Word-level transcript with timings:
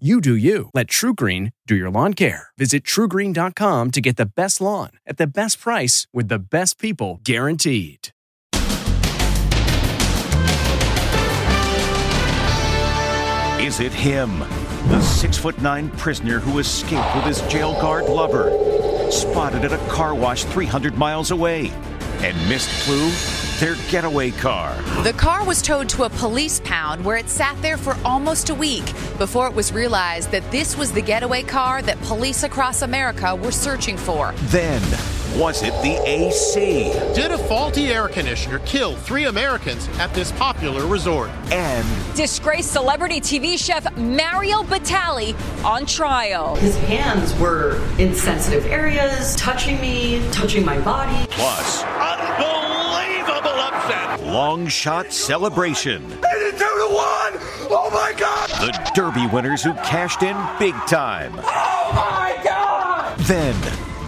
You 0.00 0.20
do 0.20 0.34
you. 0.34 0.70
Let 0.74 0.88
TruGreen 0.88 1.52
do 1.68 1.76
your 1.76 1.88
lawn 1.88 2.14
care. 2.14 2.48
Visit 2.58 2.82
trugreen.com 2.82 3.92
to 3.92 4.00
get 4.00 4.16
the 4.16 4.26
best 4.26 4.60
lawn 4.60 4.90
at 5.06 5.18
the 5.18 5.26
best 5.28 5.60
price 5.60 6.08
with 6.12 6.26
the 6.26 6.40
best 6.40 6.80
people 6.80 7.20
guaranteed. 7.22 8.08
Is 13.62 13.78
it 13.78 13.92
him? 13.92 14.40
The 14.88 15.00
six 15.00 15.38
foot 15.38 15.62
nine 15.62 15.88
prisoner 15.90 16.40
who 16.40 16.58
escaped 16.58 17.14
with 17.14 17.26
his 17.26 17.40
jail 17.42 17.74
guard 17.74 18.06
lover, 18.06 18.50
spotted 19.12 19.64
at 19.64 19.72
a 19.72 19.78
car 19.86 20.12
wash 20.12 20.42
300 20.42 20.98
miles 20.98 21.30
away, 21.30 21.70
and 22.18 22.36
missed 22.48 22.68
clue 22.84 23.12
their 23.60 23.76
getaway 23.88 24.30
car. 24.32 24.74
The 25.02 25.12
car 25.12 25.44
was 25.44 25.62
towed 25.62 25.88
to 25.90 26.04
a 26.04 26.10
police 26.10 26.60
pound 26.64 27.04
where 27.04 27.16
it 27.16 27.28
sat 27.28 27.60
there 27.62 27.76
for 27.76 27.96
almost 28.04 28.50
a 28.50 28.54
week 28.54 28.84
before 29.18 29.46
it 29.46 29.54
was 29.54 29.72
realized 29.72 30.30
that 30.32 30.50
this 30.50 30.76
was 30.76 30.92
the 30.92 31.00
getaway 31.02 31.42
car 31.42 31.80
that 31.82 32.00
police 32.02 32.42
across 32.42 32.82
America 32.82 33.34
were 33.36 33.52
searching 33.52 33.96
for. 33.96 34.32
Then, 34.46 34.82
was 35.38 35.62
it 35.62 35.72
the 35.82 36.00
AC? 36.08 36.92
Did 37.14 37.30
a 37.30 37.38
faulty 37.38 37.88
air 37.92 38.08
conditioner 38.08 38.58
kill 38.60 38.96
three 38.96 39.24
Americans 39.26 39.88
at 39.98 40.12
this 40.14 40.32
popular 40.32 40.86
resort? 40.86 41.30
And 41.52 41.86
Disgraced 42.16 42.72
celebrity 42.72 43.20
TV 43.20 43.56
chef 43.58 43.96
Mario 43.96 44.62
Batali 44.62 45.34
on 45.64 45.86
trial. 45.86 46.56
His 46.56 46.76
hands 46.78 47.36
were 47.38 47.80
in 47.98 48.14
sensitive 48.14 48.66
areas, 48.66 49.34
touching 49.36 49.80
me, 49.80 50.28
touching 50.32 50.64
my 50.64 50.80
body. 50.80 51.26
plus, 51.30 51.82
Unbelievable 51.84 52.44
upset. 52.44 52.63
Long 54.34 54.66
shot 54.66 55.12
celebration. 55.12 56.02
82 56.04 56.18
to 56.18 56.64
1. 56.64 56.66
Oh 57.70 57.88
my 57.92 58.12
God. 58.18 58.48
The 58.48 58.90
Derby 58.92 59.28
winners 59.28 59.62
who 59.62 59.72
cashed 59.74 60.24
in 60.24 60.36
big 60.58 60.74
time. 60.88 61.32
Oh 61.36 61.92
my 61.94 62.40
God. 62.42 63.16
Then, 63.20 63.54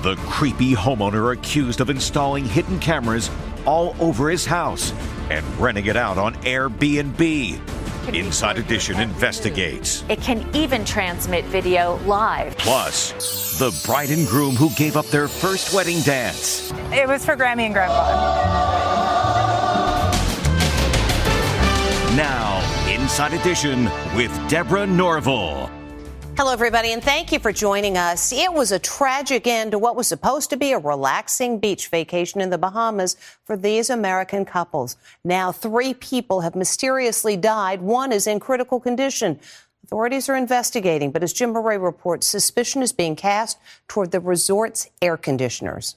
the 0.03 0.17
creepy 0.29 0.75
homeowner 0.75 1.33
accused 1.33 1.81
of 1.81 1.91
installing 1.91 2.45
hidden 2.45 2.81
cameras 2.81 3.31
all 3.67 3.95
over 4.01 4.29
his 4.29 4.45
house 4.45 4.93
and 5.31 5.47
renting 5.61 5.87
it 5.87 5.97
out 5.97 6.19
on 6.19 6.35
Airbnb. 6.43 7.61
Inside 8.13 8.59
Edition 8.59 8.99
investigates. 8.99 10.05
It 10.09 10.21
can 10.23 10.45
even 10.57 10.85
transmit 10.85 11.45
video 11.45 12.01
live. 12.05 12.59
Plus, 12.59 13.59
the 13.61 13.71
bride 13.87 14.11
and 14.11 14.27
groom 14.27 14.57
who 14.57 14.71
gave 14.71 14.97
up 14.97 15.07
their 15.07 15.29
first 15.29 15.73
wedding 15.73 16.01
dance. 16.01 16.73
It 16.93 17.07
was 17.07 17.25
for 17.25 17.37
Grammy 17.37 17.63
and 17.63 17.75
Grandpa. 17.75 18.86
Now, 22.17 22.63
Inside 22.89 23.35
Edition 23.35 23.91
with 24.17 24.33
Deborah 24.49 24.87
Norville. 24.87 25.71
Hello, 26.35 26.51
everybody, 26.51 26.93
and 26.95 27.05
thank 27.05 27.31
you 27.31 27.39
for 27.39 27.53
joining 27.53 27.99
us. 27.99 28.33
It 28.33 28.55
was 28.55 28.73
a 28.73 28.79
tragic 28.79 29.47
end 29.47 29.73
to 29.73 29.79
what 29.79 29.97
was 29.97 30.09
supposed 30.09 30.49
to 30.49 30.57
be 30.57 30.73
a 30.73 30.79
relaxing 30.79 31.59
beach 31.59 31.89
vacation 31.89 32.41
in 32.41 32.49
the 32.49 32.57
Bahamas 32.57 33.17
for 33.45 33.55
these 33.55 33.91
American 33.91 34.47
couples. 34.47 34.97
Now, 35.25 35.53
three 35.53 35.93
people 35.93 36.41
have 36.41 36.55
mysteriously 36.55 37.37
died. 37.37 37.83
One 37.83 38.13
is 38.13 38.27
in 38.27 38.41
critical 38.41 38.81
condition. 38.81 39.39
Authorities 39.85 40.31
are 40.31 40.37
investigating, 40.37 41.11
but 41.13 41.23
as 41.23 41.35
Jim 41.35 41.53
Murray 41.53 41.77
reports, 41.77 42.27
suspicion 42.27 42.83
is 42.83 42.93
being 42.93 43.15
cast 43.15 43.59
toward 43.89 44.11
the 44.11 44.21
resort's 44.21 44.89
air 45.03 45.19
conditioners. 45.19 45.97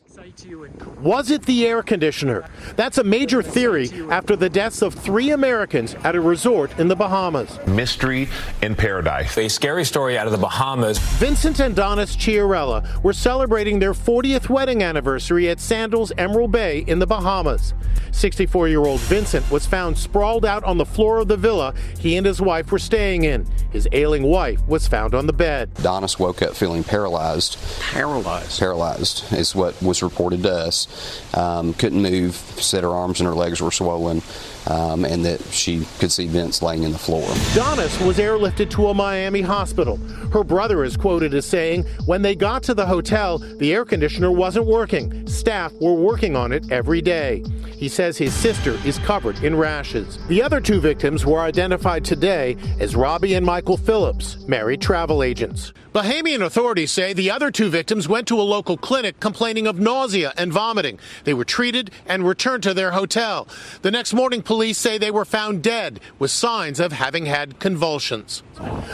Was 1.02 1.31
it 1.31 1.44
the 1.44 1.66
air 1.66 1.81
conditioner? 1.81 2.46
That's 2.75 2.97
a 2.97 3.03
major 3.03 3.41
theory 3.41 3.90
after 4.09 4.35
the 4.35 4.50
deaths 4.50 4.81
of 4.81 4.94
three 4.94 5.31
Americans 5.31 5.96
at 6.03 6.16
a 6.16 6.22
resort 6.22 6.78
in 6.78 6.88
the 6.88 6.96
Bahamas. 6.96 7.59
Mystery 7.68 8.28
in 8.62 8.75
Paradise. 8.75 9.38
A 9.38 9.47
scary 9.47 9.85
story 9.85 10.18
out 10.18 10.25
of 10.25 10.31
the 10.31 10.38
Bahamas. 10.38 11.00
Vincent 11.00 11.59
and 11.59 11.75
Donnis 11.75 12.18
Chiarella 12.18 13.02
were 13.03 13.13
celebrating 13.13 13.79
their 13.79 13.94
40th 13.94 14.50
wedding 14.50 14.84
anniversary 14.84 15.50
at 15.50 15.59
Sandals 15.59 16.12
Emerald 16.18 16.52
Bay 16.52 16.84
in 16.88 17.00
the 17.00 17.08
Bahamas. 17.08 17.74
64 18.12 18.68
year 18.68 18.85
old 18.85 19.00
Vincent 19.02 19.50
was 19.50 19.66
found 19.66 19.97
sprawled 19.97 20.46
out 20.46 20.63
on 20.63 20.78
the 20.78 20.85
floor 20.85 21.19
of 21.19 21.28
the 21.28 21.38
villa 21.38 21.74
he 22.00 22.18
and 22.18 22.25
his 22.25 22.41
wife 22.41 22.72
were 22.72 22.79
staying 22.79 23.24
in. 23.24 23.46
His 23.72 23.88
ailing 23.91 24.24
wife 24.24 24.66
was 24.68 24.88
found 24.88 25.13
on 25.13 25.28
the 25.28 25.34
bed. 25.34 25.74
Donnis 25.75 26.19
woke 26.19 26.41
up 26.41 26.56
feeling 26.56 26.84
paralyzed. 26.84 27.58
Paralyzed. 27.79 28.59
Paralyzed 28.59 29.31
is 29.34 29.56
what 29.56 29.81
was 29.81 30.02
reported 30.09 30.44
to 30.44 30.52
us. 30.52 30.88
Um, 31.36 31.74
couldn't 31.74 32.02
move, 32.02 32.36
said 32.36 32.84
her 32.84 32.90
arms 32.90 33.20
and 33.20 33.28
her 33.28 33.36
legs 33.36 33.62
were 33.62 33.72
swollen, 33.72 34.22
um, 34.69 35.06
and 35.06 35.25
that 35.25 35.41
she 35.52 35.85
could 36.00 36.12
see 36.12 36.28
Vince 36.28 36.62
laying 36.62 36.84
in 36.84 36.91
the 36.91 36.97
floor. 36.97 37.28
Donnis 37.53 38.06
was 38.06 38.18
airlifted 38.18 38.69
to 38.72 38.88
a 38.88 38.94
Miami 38.94 39.41
hospital. 39.41 39.97
Her 40.31 40.44
brother 40.44 40.84
is 40.84 40.96
quoted 40.96 41.34
as 41.34 41.46
saying, 41.46 41.84
When 42.06 42.22
they 42.22 42.35
got 42.35 42.63
to 42.63 42.74
the 42.74 42.85
hotel, 42.85 43.40
the 43.40 43.74
air 43.74 43.85
conditioner 43.85 44.31
wasn't 44.31 44.66
working. 44.66 45.28
Staff 45.28 45.74
were 45.81 45.94
working 45.94 46.35
on 46.35 46.52
it 46.52 46.72
every 46.72 47.02
day. 47.02 47.44
He 47.79 47.88
says 47.88 48.18
his 48.18 48.34
sister 48.34 48.78
is 48.85 48.97
covered 49.00 49.41
in 49.41 49.56
rashes. 49.56 50.19
The 50.28 50.44
other 50.44 50.59
two 50.59 50.81
victims 50.81 51.25
were 51.25 51.40
identified 51.40 52.03
today 52.03 52.58
as 52.78 52.94
Robbie 52.94 53.35
and 53.35 53.46
Michael 53.46 53.78
Phillips, 53.78 54.38
married 54.47 54.81
travel 54.81 55.24
agents. 55.24 55.72
Bahamian 55.94 56.44
authorities 56.44 56.91
say 56.91 57.13
the 57.13 57.31
other 57.31 57.50
two 57.50 57.69
victims 57.69 58.08
went 58.08 58.28
to 58.28 58.40
a 58.40 58.44
local 58.44 58.78
clinic 58.78 59.19
complaining 59.19 59.66
of 59.66 59.79
nausea 59.79 60.34
and 60.38 60.53
vomiting. 60.53 61.00
They 61.24 61.34
were 61.34 61.46
treated 61.46 61.90
and 62.06 62.28
returned 62.28 62.62
to 62.63 62.75
their 62.75 62.91
hotel. 62.91 63.47
The 63.81 63.90
next 63.90 64.13
morning, 64.13 64.44
police 64.44 64.59
say 64.74 64.97
they 64.97 65.12
were 65.12 65.25
found 65.25 65.64
dead 65.64 66.00
with 66.20 66.31
signs 66.31 66.80
of 66.80 66.92
having 66.92 67.25
had 67.25 67.59
convulsions. 67.59 68.44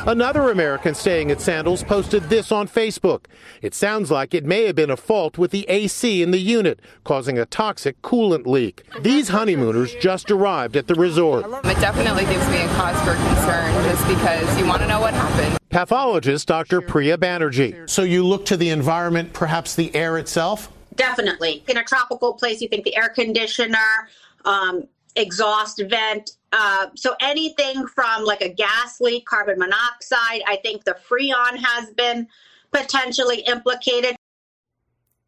Another 0.05 0.49
American 0.49 0.93
staying 0.93 1.31
at 1.31 1.41
Sandals 1.41 1.83
posted 1.83 2.23
this 2.23 2.51
on 2.51 2.67
Facebook. 2.67 3.25
It 3.61 3.73
sounds 3.73 4.11
like 4.11 4.33
it 4.33 4.45
may 4.45 4.65
have 4.65 4.75
been 4.75 4.91
a 4.91 4.97
fault 4.97 5.37
with 5.37 5.51
the 5.51 5.65
AC 5.67 6.21
in 6.21 6.31
the 6.31 6.39
unit, 6.39 6.79
causing 7.03 7.39
a 7.39 7.45
toxic 7.45 8.01
coolant 8.01 8.45
leak. 8.45 8.83
These 9.01 9.29
honeymooners 9.29 9.95
just 9.95 10.29
arrived 10.29 10.77
at 10.77 10.87
the 10.87 10.95
resort. 10.95 11.45
It 11.65 11.79
definitely 11.79 12.25
gives 12.25 12.47
me 12.49 12.61
a 12.61 12.67
cause 12.75 12.99
for 12.99 13.15
concern 13.15 13.73
just 13.83 14.07
because 14.07 14.59
you 14.59 14.67
want 14.67 14.81
to 14.81 14.87
know 14.87 15.01
what 15.01 15.13
happened. 15.13 15.57
Pathologist 15.69 16.47
Dr. 16.47 16.79
Priya 16.79 17.17
Banerjee. 17.17 17.89
So 17.89 18.03
you 18.03 18.25
look 18.25 18.45
to 18.45 18.57
the 18.57 18.69
environment, 18.69 19.33
perhaps 19.33 19.75
the 19.75 19.93
air 19.95 20.17
itself? 20.17 20.71
Definitely. 20.95 21.63
In 21.67 21.77
a 21.77 21.83
tropical 21.83 22.33
place, 22.33 22.61
you 22.61 22.67
think 22.67 22.85
the 22.85 22.95
air 22.95 23.09
conditioner, 23.09 24.07
um, 24.45 24.87
exhaust 25.15 25.81
vent. 25.89 26.31
Uh, 26.51 26.87
so 26.95 27.15
anything 27.21 27.85
from 27.87 28.23
like 28.23 28.41
a 28.41 28.49
gas 28.49 29.01
leak, 29.01 29.25
carbon 29.25 29.59
monoxide, 29.59 30.41
I 30.47 30.57
think 30.63 30.83
the 30.83 30.95
Freon 31.09 31.57
has 31.57 31.89
been 31.91 32.27
potentially 32.71 33.39
implicated. 33.41 34.15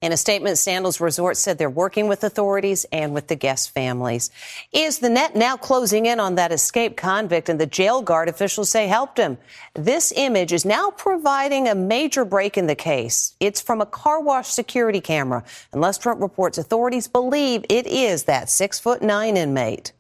In 0.08 0.14
a 0.14 0.16
statement, 0.16 0.58
Sandals 0.58 1.02
Resort 1.02 1.36
said 1.36 1.58
they're 1.58 1.70
working 1.70 2.08
with 2.08 2.24
authorities 2.24 2.86
and 2.94 3.14
with 3.14 3.28
the 3.28 3.36
guest 3.36 3.72
families. 3.72 4.32
Is 4.72 5.00
the 5.00 5.10
net 5.10 5.36
now 5.36 5.58
closing 5.58 6.06
in 6.06 6.22
on 6.22 6.36
that 6.36 6.54
escaped 6.54 6.96
convict 6.96 7.50
and 7.50 7.60
the 7.60 7.66
jail 7.66 8.02
guard 8.02 8.30
officials 8.30 8.70
say 8.70 8.88
helped 8.88 9.18
him? 9.18 9.38
This 9.74 10.14
image 10.16 10.54
is 10.54 10.64
now 10.64 10.92
providing 10.92 11.68
a 11.68 11.76
major 11.76 12.24
break 12.24 12.58
in 12.58 12.68
the 12.68 12.74
case. 12.74 13.36
It's 13.42 13.60
from 13.60 13.82
a 13.82 13.86
car 13.86 14.22
wash 14.22 14.48
security 14.48 15.02
camera. 15.02 15.44
And 15.74 15.82
Les 15.82 15.98
Trent 15.98 16.22
reports 16.22 16.58
authorities 16.58 17.10
believe 17.10 17.66
it 17.68 17.86
is 17.86 18.24
that 18.24 18.50
six 18.50 18.80
foot 18.80 19.02
nine 19.02 19.36
inmate. 19.36 19.92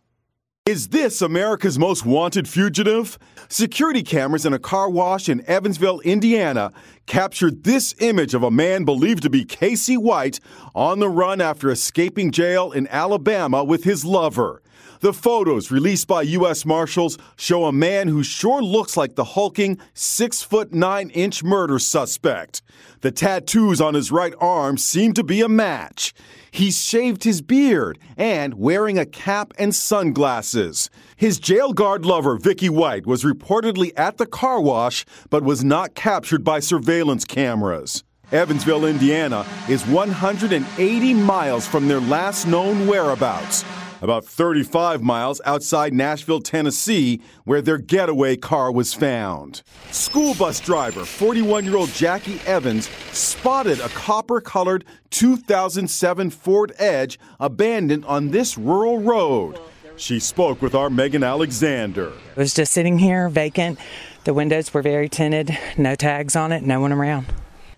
Is 0.68 0.90
this 0.90 1.22
America's 1.22 1.80
most 1.80 2.06
wanted 2.06 2.46
fugitive? 2.46 3.18
Security 3.48 4.04
cameras 4.04 4.46
in 4.46 4.52
a 4.52 4.60
car 4.60 4.90
wash 4.90 5.30
in 5.30 5.42
Evansville, 5.48 6.02
Indiana, 6.02 6.74
captured 7.06 7.64
this 7.64 7.96
image 8.00 8.34
of 8.34 8.44
a 8.44 8.52
man 8.52 8.84
believed 8.84 9.24
to 9.24 9.30
be 9.30 9.46
Casey 9.46 9.96
White 9.96 10.42
on 10.76 11.00
the 11.00 11.08
run 11.08 11.40
after 11.40 11.72
escaping 11.72 12.32
jail 12.32 12.74
in 12.74 12.86
Alabama 12.90 13.64
with 13.64 13.86
his 13.86 14.04
lover. 14.04 14.62
The 15.00 15.14
photos 15.14 15.70
released 15.70 16.08
by 16.08 16.24
U.S. 16.24 16.66
Marshals 16.66 17.18
show 17.36 17.66
a 17.66 17.72
man 17.72 18.08
who 18.08 18.24
sure 18.24 18.64
looks 18.64 18.98
like 18.98 19.16
the 19.16 19.24
hulking 19.24 19.78
six 19.94 20.42
foot 20.42 20.74
nine 20.74 21.12
inch 21.12 21.44
murder 21.44 21.78
suspect. 21.78 22.64
The 23.02 23.12
tattoos 23.12 23.80
on 23.80 23.94
his 23.94 24.12
right 24.12 24.34
arm 24.40 24.78
seem 24.78 25.14
to 25.14 25.24
be 25.24 25.42
a 25.42 25.50
match. 25.50 26.14
He's 26.50 26.82
shaved 26.82 27.24
his 27.24 27.44
beard 27.44 28.00
and 28.18 28.56
wearing 28.56 28.98
a 28.98 29.06
cap 29.06 29.54
and 29.60 29.76
sunglasses. 29.76 30.90
His 31.16 31.40
jail 31.40 31.74
guard 31.74 32.04
lover, 32.04 32.38
Vicky 32.38 32.70
White, 32.70 33.06
was 33.06 33.24
reportedly 33.24 33.92
at 33.96 34.18
the 34.18 34.26
car 34.26 34.60
wash 34.60 35.06
but 35.30 35.44
was 35.44 35.64
not 35.64 35.94
captured 35.94 36.44
by 36.44 36.60
surveillance 36.60 37.24
cameras. 37.24 38.04
Evansville, 38.32 38.86
Indiana 38.86 39.46
is 39.70 39.86
180 39.86 41.14
miles 41.14 41.68
from 41.68 41.88
their 41.88 42.02
last 42.02 42.48
known 42.48 42.88
whereabouts 42.88 43.64
about 44.02 44.26
35 44.26 45.02
miles 45.02 45.42
outside 45.46 45.94
Nashville, 45.94 46.42
Tennessee, 46.42 47.22
where 47.44 47.62
their 47.62 47.78
getaway 47.78 48.36
car 48.36 48.72
was 48.72 48.94
found. 48.94 49.62
School 49.92 50.34
bus 50.36 50.60
driver, 50.60 51.06
41 51.06 51.66
year 51.66 51.78
old 51.78 51.90
Jackie 51.90 52.40
Evans, 52.46 52.90
spotted 53.12 53.80
a 53.80 53.90
copper 53.90 54.42
colored 54.42 54.86
2007 55.12 56.30
Ford 56.30 56.74
Edge 56.78 57.20
abandoned 57.40 58.06
on 58.06 58.30
this 58.30 58.58
rural 58.58 59.00
road. 59.00 59.60
She 59.96 60.20
spoke 60.20 60.62
with 60.62 60.76
our 60.76 60.90
Megan 60.90 61.24
Alexander. 61.24 62.14
It 62.36 62.38
was 62.38 62.54
just 62.54 62.72
sitting 62.72 63.00
here 63.00 63.30
vacant. 63.30 63.80
The 64.26 64.34
windows 64.34 64.74
were 64.74 64.82
very 64.82 65.10
tinted, 65.10 65.58
no 65.78 65.96
tags 65.96 66.36
on 66.36 66.52
it, 66.52 66.62
no 66.62 66.80
one 66.80 66.92
around. 66.92 67.26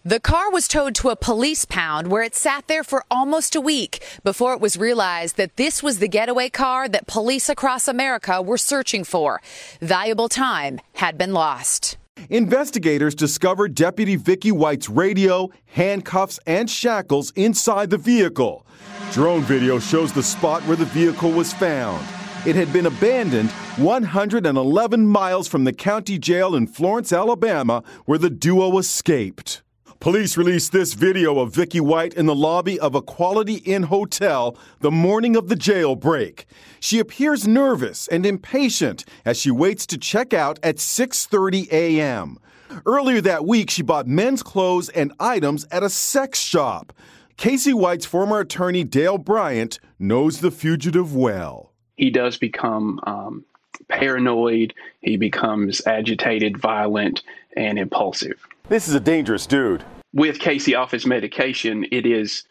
The 0.09 0.19
car 0.19 0.49
was 0.49 0.67
towed 0.67 0.95
to 0.95 1.09
a 1.09 1.15
police 1.15 1.65
pound 1.65 2.07
where 2.07 2.23
it 2.23 2.33
sat 2.33 2.65
there 2.65 2.83
for 2.83 3.03
almost 3.11 3.55
a 3.55 3.61
week 3.61 4.03
before 4.23 4.53
it 4.53 4.59
was 4.59 4.75
realized 4.75 5.37
that 5.37 5.55
this 5.55 5.83
was 5.83 5.99
the 5.99 6.07
getaway 6.07 6.49
car 6.49 6.89
that 6.89 7.05
police 7.05 7.47
across 7.47 7.87
America 7.87 8.41
were 8.41 8.57
searching 8.57 9.03
for. 9.03 9.39
Valuable 9.81 10.27
time 10.27 10.81
had 10.93 11.15
been 11.15 11.31
lost. 11.31 11.99
Investigators 12.27 13.13
discovered 13.13 13.75
Deputy 13.75 14.15
Vicky 14.15 14.51
White's 14.51 14.89
radio, 14.89 15.51
handcuffs, 15.67 16.39
and 16.47 16.67
shackles 16.67 17.29
inside 17.35 17.91
the 17.91 17.99
vehicle. 17.99 18.65
Drone 19.11 19.43
video 19.43 19.77
shows 19.77 20.11
the 20.11 20.23
spot 20.23 20.63
where 20.63 20.75
the 20.75 20.85
vehicle 20.85 21.31
was 21.31 21.53
found. 21.53 22.03
It 22.47 22.55
had 22.55 22.73
been 22.73 22.87
abandoned 22.87 23.51
111 23.77 25.05
miles 25.05 25.47
from 25.47 25.65
the 25.65 25.73
county 25.73 26.17
jail 26.17 26.55
in 26.55 26.65
Florence, 26.65 27.13
Alabama, 27.13 27.83
where 28.05 28.17
the 28.17 28.31
duo 28.31 28.79
escaped. 28.79 29.61
Police 29.99 30.37
released 30.37 30.71
this 30.71 30.93
video 30.93 31.39
of 31.39 31.53
Vicky 31.53 31.81
White 31.81 32.13
in 32.13 32.25
the 32.25 32.33
lobby 32.33 32.79
of 32.79 32.95
a 32.95 33.01
Quality 33.01 33.55
Inn 33.55 33.83
hotel 33.83 34.57
the 34.79 34.91
morning 34.91 35.35
of 35.35 35.49
the 35.49 35.55
jailbreak. 35.55 36.45
She 36.79 36.99
appears 36.99 37.45
nervous 37.45 38.07
and 38.07 38.25
impatient 38.25 39.03
as 39.25 39.37
she 39.37 39.51
waits 39.51 39.85
to 39.87 39.97
check 39.97 40.33
out 40.33 40.57
at 40.63 40.77
6:30 40.77 41.69
a.m. 41.73 42.37
Earlier 42.85 43.19
that 43.19 43.45
week, 43.45 43.69
she 43.69 43.81
bought 43.81 44.07
men's 44.07 44.41
clothes 44.41 44.87
and 44.87 45.11
items 45.19 45.67
at 45.69 45.83
a 45.83 45.89
sex 45.89 46.39
shop. 46.39 46.93
Casey 47.35 47.73
White's 47.73 48.05
former 48.05 48.39
attorney 48.39 48.85
Dale 48.85 49.17
Bryant 49.17 49.81
knows 49.99 50.39
the 50.39 50.51
fugitive 50.51 51.13
well. 51.13 51.73
He 51.97 52.09
does 52.09 52.37
become 52.37 53.01
um, 53.03 53.43
paranoid. 53.89 54.73
He 55.01 55.17
becomes 55.17 55.85
agitated, 55.85 56.57
violent, 56.57 57.21
and 57.57 57.77
impulsive. 57.77 58.47
This 58.69 58.87
is 58.87 58.93
a 58.93 58.99
dangerous 58.99 59.47
dude. 59.47 59.83
With 60.13 60.37
Casey 60.37 60.75
off 60.75 60.91
his 60.91 61.07
medication, 61.07 61.87
it 61.91 62.05
is 62.05 62.43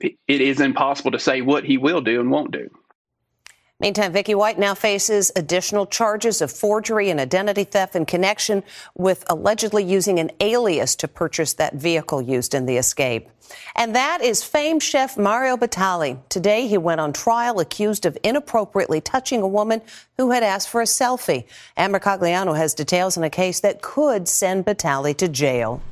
it 0.00 0.16
is 0.28 0.60
impossible 0.60 1.10
to 1.10 1.18
say 1.18 1.40
what 1.40 1.64
he 1.64 1.76
will 1.76 2.00
do 2.00 2.20
and 2.20 2.30
won't 2.30 2.52
do. 2.52 2.70
Meantime, 3.78 4.10
Vicky 4.10 4.34
White 4.34 4.58
now 4.58 4.74
faces 4.74 5.30
additional 5.36 5.84
charges 5.84 6.40
of 6.40 6.50
forgery 6.50 7.10
and 7.10 7.20
identity 7.20 7.62
theft 7.62 7.94
in 7.94 8.06
connection 8.06 8.62
with 8.94 9.22
allegedly 9.28 9.84
using 9.84 10.18
an 10.18 10.30
alias 10.40 10.96
to 10.96 11.06
purchase 11.06 11.52
that 11.52 11.74
vehicle 11.74 12.22
used 12.22 12.54
in 12.54 12.64
the 12.64 12.78
escape. 12.78 13.28
And 13.74 13.94
that 13.94 14.22
is 14.22 14.42
famed 14.42 14.82
chef 14.82 15.18
Mario 15.18 15.58
Batali. 15.58 16.18
Today, 16.30 16.66
he 16.66 16.78
went 16.78 17.02
on 17.02 17.12
trial 17.12 17.60
accused 17.60 18.06
of 18.06 18.16
inappropriately 18.22 19.02
touching 19.02 19.42
a 19.42 19.48
woman 19.48 19.82
who 20.16 20.30
had 20.30 20.42
asked 20.42 20.70
for 20.70 20.80
a 20.80 20.86
selfie. 20.86 21.44
Ann 21.76 21.92
Mercogliano 21.92 22.56
has 22.56 22.72
details 22.72 23.18
in 23.18 23.24
a 23.24 23.30
case 23.30 23.60
that 23.60 23.82
could 23.82 24.26
send 24.26 24.64
Batali 24.64 25.14
to 25.18 25.28
jail. 25.28 25.82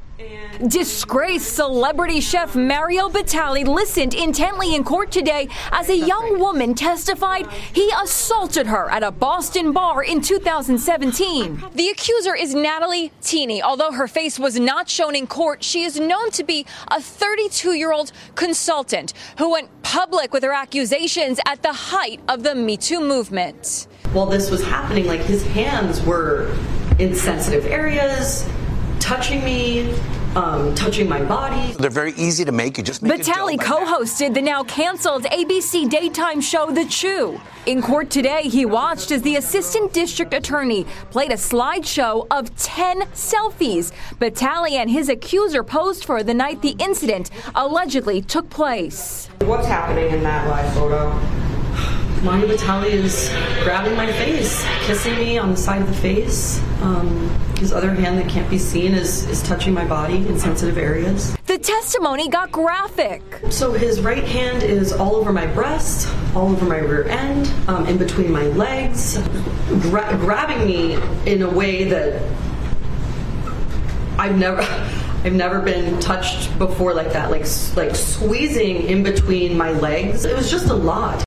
Disgraced 0.69 1.57
celebrity 1.57 2.21
chef 2.21 2.55
Mario 2.55 3.09
Batali 3.09 3.67
listened 3.67 4.15
intently 4.15 4.77
in 4.77 4.85
court 4.85 5.11
today 5.11 5.49
as 5.73 5.89
a 5.89 5.97
young 5.97 6.39
woman 6.39 6.75
testified 6.75 7.51
he 7.73 7.91
assaulted 8.01 8.69
her 8.69 8.89
at 8.91 9.03
a 9.03 9.11
Boston 9.11 9.73
bar 9.73 10.05
in 10.05 10.21
2017. 10.21 11.65
The 11.75 11.89
accuser 11.89 12.37
is 12.37 12.55
Natali 12.55 13.11
Tene. 13.23 13.61
Although 13.63 13.91
her 13.91 14.07
face 14.07 14.39
was 14.39 14.59
not 14.59 14.89
shown 14.89 15.17
in 15.17 15.27
court, 15.27 15.65
she 15.65 15.83
is 15.83 15.99
known 15.99 16.31
to 16.31 16.45
be 16.45 16.65
a 16.89 17.01
32 17.01 17.73
year 17.73 17.93
old 17.93 18.13
consultant 18.37 19.15
who 19.39 19.51
went 19.51 19.69
public 19.83 20.33
with 20.33 20.45
her 20.45 20.53
accusations 20.53 21.41
at 21.47 21.63
the 21.63 21.73
height 21.73 22.21
of 22.29 22.45
the 22.45 22.55
Me 22.55 22.77
Too 22.77 23.01
movement. 23.01 23.89
While 24.13 24.27
this 24.27 24.49
was 24.49 24.63
happening, 24.63 25.07
like 25.07 25.23
his 25.23 25.45
hands 25.49 26.01
were 26.05 26.57
in 27.01 27.17
sensitive 27.17 27.67
areas 27.67 28.49
touching 29.05 29.45
me, 29.45 29.93
um, 30.35 30.75
touching 30.75 31.07
my 31.07 31.23
body. 31.23 31.75
They're 31.75 31.91
very 31.91 32.15
easy 32.15 32.43
to 32.47 32.53
make. 32.53 32.79
You 32.79 32.85
just 32.85 33.03
make 33.03 33.21
Batali 33.21 33.61
co-hosted 33.61 34.33
the 34.33 34.41
now 34.41 34.65
canceled 34.65 35.25
ABC 35.25 35.91
daytime 35.91 36.41
show 36.41 36.71
The 36.71 36.87
Chew. 36.87 37.39
In 37.67 37.83
court 37.83 38.09
today, 38.09 38.45
he 38.45 38.65
watched 38.65 39.13
as 39.13 39.21
the 39.21 39.37
assistant 39.37 39.93
district 39.93 40.33
attorney 40.33 40.85
played 41.11 41.33
a 41.33 41.37
slideshow 41.37 42.27
of 42.31 42.57
10 42.57 43.03
selfies 43.13 43.93
Batali 44.19 44.73
and 44.73 44.89
his 44.89 45.11
accuser 45.11 45.63
posed 45.63 46.07
for 46.07 46.23
the 46.23 46.33
night 46.33 46.63
the 46.63 46.75
incident 46.79 47.31
allegedly 47.55 48.23
took 48.23 48.49
place. 48.49 49.29
What's 49.43 49.67
happening 49.67 50.11
in 50.15 50.23
that 50.23 50.49
live 50.49 50.73
photo? 50.73 51.34
Batali 52.25 52.91
is 52.91 53.29
grabbing 53.63 53.97
my 53.97 54.11
face, 54.13 54.65
kissing 54.87 55.15
me 55.17 55.37
on 55.37 55.51
the 55.51 55.57
side 55.57 55.83
of 55.83 55.89
the 55.89 55.95
face. 55.95 56.59
Um, 56.81 57.29
his 57.59 57.71
other 57.71 57.93
hand 57.93 58.19
that 58.19 58.29
can't 58.29 58.49
be 58.49 58.57
seen 58.59 58.95
is, 58.95 59.29
is 59.29 59.43
touching 59.43 59.75
my 59.75 59.85
body 59.85 60.27
in 60.27 60.39
sensitive 60.39 60.79
areas. 60.79 61.37
The 61.47 61.59
testimony 61.59 62.31
got 62.31 62.51
graphic. 62.51 63.23
So 63.51 63.73
his 63.73 64.01
right 64.01 64.25
hand 64.25 64.63
is 64.63 64.93
all 64.93 65.17
over 65.17 65.33
my 65.33 65.47
breast, 65.47 66.09
all 66.35 66.51
over 66.51 66.65
my 66.65 66.79
rear 66.79 67.05
end, 67.09 67.53
um, 67.69 67.87
in 67.87 67.99
between 67.99 68.33
my 68.33 68.45
legs, 68.45 69.19
gra- 69.83 70.17
grabbing 70.19 70.67
me 70.67 70.95
in 71.31 71.43
a 71.43 71.51
way 71.51 71.85
that 71.85 72.23
I've 74.19 74.39
never. 74.39 74.63
I've 75.25 75.33
never 75.33 75.63
been 75.63 75.99
touched 76.01 76.59
before 76.59 76.93
like 76.93 77.15
that, 77.15 77.31
like 77.31 77.47
like 77.77 77.97
squeezing 77.97 78.83
in 78.83 79.03
between 79.03 79.57
my 79.57 79.71
legs. 79.73 80.27
It 80.27 80.37
was 80.37 80.51
just 80.51 80.69
a 80.69 80.75
lot. 80.75 81.25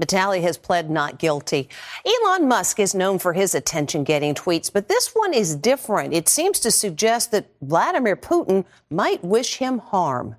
Batali 0.00 0.42
has 0.42 0.56
pled 0.56 0.90
not 0.90 1.18
guilty. 1.18 1.68
Elon 2.04 2.48
Musk 2.48 2.80
is 2.80 2.94
known 2.94 3.18
for 3.18 3.32
his 3.32 3.54
attention 3.54 4.04
getting 4.04 4.34
tweets, 4.34 4.72
but 4.72 4.88
this 4.88 5.10
one 5.14 5.34
is 5.34 5.54
different. 5.54 6.14
It 6.14 6.28
seems 6.28 6.58
to 6.60 6.70
suggest 6.70 7.30
that 7.32 7.50
Vladimir 7.62 8.16
Putin 8.16 8.64
might 8.90 9.22
wish 9.22 9.56
him 9.56 9.78
harm. 9.78 10.36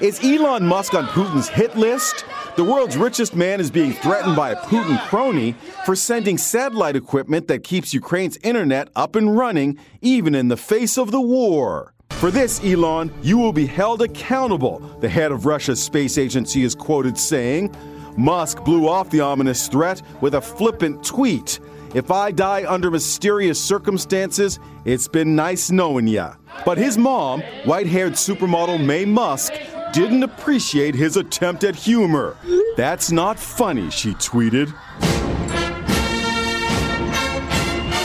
Is 0.00 0.22
Elon 0.22 0.66
Musk 0.66 0.94
on 0.94 1.06
Putin's 1.06 1.48
hit 1.48 1.76
list? 1.76 2.24
The 2.56 2.64
world's 2.64 2.96
richest 2.96 3.34
man 3.34 3.60
is 3.60 3.70
being 3.70 3.92
threatened 3.92 4.36
by 4.36 4.50
a 4.50 4.56
Putin 4.56 5.00
crony 5.08 5.54
for 5.84 5.94
sending 5.94 6.38
satellite 6.38 6.96
equipment 6.96 7.48
that 7.48 7.64
keeps 7.64 7.94
Ukraine's 7.94 8.36
internet 8.38 8.88
up 8.96 9.16
and 9.16 9.36
running, 9.36 9.78
even 10.00 10.34
in 10.34 10.48
the 10.48 10.56
face 10.56 10.98
of 10.98 11.10
the 11.10 11.20
war. 11.20 11.94
For 12.10 12.32
this, 12.32 12.62
Elon, 12.64 13.12
you 13.22 13.38
will 13.38 13.52
be 13.52 13.66
held 13.66 14.02
accountable, 14.02 14.80
the 15.00 15.08
head 15.08 15.30
of 15.30 15.46
Russia's 15.46 15.80
space 15.80 16.18
agency 16.18 16.64
is 16.64 16.74
quoted 16.74 17.16
saying. 17.16 17.74
Musk 18.18 18.64
blew 18.64 18.88
off 18.88 19.08
the 19.10 19.20
ominous 19.20 19.68
threat 19.68 20.02
with 20.20 20.34
a 20.34 20.40
flippant 20.40 21.04
tweet. 21.04 21.60
If 21.94 22.10
I 22.10 22.32
die 22.32 22.64
under 22.68 22.90
mysterious 22.90 23.62
circumstances, 23.62 24.58
it's 24.84 25.06
been 25.06 25.36
nice 25.36 25.70
knowing 25.70 26.08
ya. 26.08 26.34
But 26.64 26.78
his 26.78 26.98
mom, 26.98 27.42
white 27.64 27.86
haired 27.86 28.14
supermodel 28.14 28.84
Mae 28.84 29.04
Musk, 29.04 29.52
didn't 29.92 30.24
appreciate 30.24 30.96
his 30.96 31.16
attempt 31.16 31.62
at 31.62 31.76
humor. 31.76 32.36
That's 32.76 33.12
not 33.12 33.38
funny, 33.38 33.88
she 33.88 34.14
tweeted. 34.14 34.74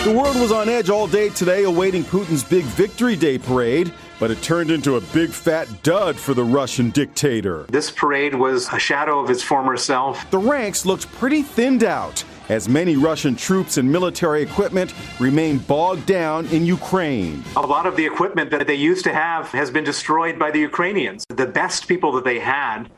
The 0.03 0.11
world 0.11 0.35
was 0.35 0.51
on 0.51 0.69
edge 0.69 0.89
all 0.89 1.07
day 1.07 1.29
today 1.29 1.63
awaiting 1.63 2.03
Putin's 2.03 2.43
big 2.43 2.65
Victory 2.65 3.15
Day 3.15 3.39
parade, 3.39 3.91
but 4.19 4.31
it 4.31 4.41
turned 4.41 4.71
into 4.71 4.95
a 4.95 5.01
big 5.01 5.29
fat 5.29 5.67
dud 5.83 6.17
for 6.17 6.33
the 6.33 6.43
Russian 6.43 6.89
dictator. 6.91 7.63
This 7.69 7.91
parade 7.91 8.35
was 8.35 8.71
a 8.71 8.79
shadow 8.79 9.19
of 9.19 9.29
his 9.29 9.43
former 9.43 9.77
self. 9.77 10.29
The 10.31 10.37
ranks 10.37 10.85
looked 10.85 11.11
pretty 11.13 11.41
thinned 11.41 11.83
out 11.83 12.23
as 12.49 12.67
many 12.67 12.97
Russian 12.97 13.35
troops 13.35 13.77
and 13.77 13.89
military 13.89 14.41
equipment 14.41 14.93
remain 15.19 15.59
bogged 15.59 16.05
down 16.05 16.45
in 16.47 16.65
Ukraine. 16.65 17.43
A 17.55 17.61
lot 17.61 17.85
of 17.85 17.95
the 17.95 18.05
equipment 18.05 18.51
that 18.51 18.67
they 18.67 18.75
used 18.75 19.05
to 19.05 19.13
have 19.13 19.47
has 19.51 19.71
been 19.71 19.85
destroyed 19.85 20.37
by 20.37 20.51
the 20.51 20.59
Ukrainians. 20.59 21.25
The 21.29 21.45
best 21.45 21.87
people 21.87 22.11
that 22.13 22.25
they 22.25 22.39
had 22.39 22.89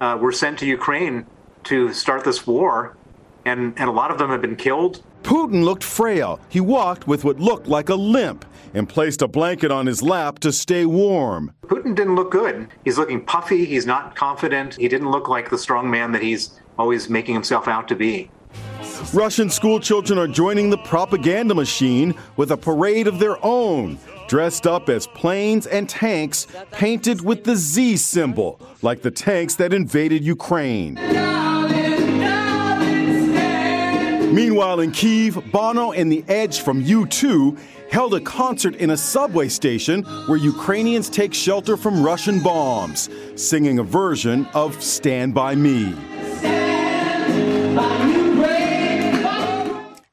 uh, 0.00 0.18
were 0.20 0.32
sent 0.32 0.58
to 0.60 0.66
Ukraine 0.66 1.26
to 1.64 1.92
start 1.92 2.24
this 2.24 2.46
war, 2.46 2.96
and, 3.44 3.72
and 3.76 3.88
a 3.88 3.92
lot 3.92 4.10
of 4.10 4.18
them 4.18 4.30
have 4.30 4.40
been 4.40 4.56
killed. 4.56 5.02
Putin 5.22 5.64
looked 5.64 5.84
frail. 5.84 6.40
He 6.48 6.60
walked 6.60 7.06
with 7.06 7.24
what 7.24 7.38
looked 7.38 7.68
like 7.68 7.88
a 7.90 7.94
limp 7.94 8.44
and 8.74 8.88
placed 8.88 9.22
a 9.22 9.28
blanket 9.28 9.70
on 9.70 9.86
his 9.86 10.02
lap 10.02 10.38
to 10.40 10.52
stay 10.52 10.86
warm. 10.86 11.52
Putin 11.66 11.94
didn't 11.94 12.14
look 12.14 12.30
good. 12.30 12.68
He's 12.84 12.98
looking 12.98 13.24
puffy. 13.24 13.64
He's 13.64 13.86
not 13.86 14.16
confident. 14.16 14.76
He 14.76 14.88
didn't 14.88 15.10
look 15.10 15.28
like 15.28 15.50
the 15.50 15.58
strong 15.58 15.90
man 15.90 16.12
that 16.12 16.22
he's 16.22 16.60
always 16.78 17.08
making 17.08 17.34
himself 17.34 17.68
out 17.68 17.88
to 17.88 17.94
be. 17.94 18.30
Russian 19.12 19.50
schoolchildren 19.50 20.18
are 20.18 20.28
joining 20.28 20.70
the 20.70 20.78
propaganda 20.78 21.54
machine 21.54 22.14
with 22.36 22.50
a 22.50 22.56
parade 22.56 23.06
of 23.06 23.18
their 23.18 23.44
own, 23.44 23.98
dressed 24.28 24.66
up 24.66 24.88
as 24.88 25.06
planes 25.06 25.66
and 25.66 25.88
tanks 25.88 26.46
painted 26.70 27.20
with 27.20 27.44
the 27.44 27.56
Z 27.56 27.96
symbol, 27.96 28.60
like 28.82 29.02
the 29.02 29.10
tanks 29.10 29.54
that 29.56 29.72
invaded 29.72 30.24
Ukraine. 30.24 30.94
Meanwhile, 34.34 34.80
in 34.80 34.92
Kiev, 34.92 35.42
Bono 35.50 35.92
and 35.92 36.12
The 36.12 36.22
Edge 36.28 36.60
from 36.60 36.84
U2 36.84 37.58
held 37.90 38.14
a 38.14 38.20
concert 38.20 38.76
in 38.76 38.90
a 38.90 38.96
subway 38.96 39.48
station 39.48 40.02
where 40.26 40.38
Ukrainians 40.38 41.08
take 41.08 41.34
shelter 41.34 41.76
from 41.76 42.02
Russian 42.02 42.40
bombs, 42.40 43.08
singing 43.36 43.78
a 43.78 43.82
version 43.82 44.46
of 44.54 44.82
Stand 44.82 45.34
By 45.34 45.54
Me. 45.54 45.94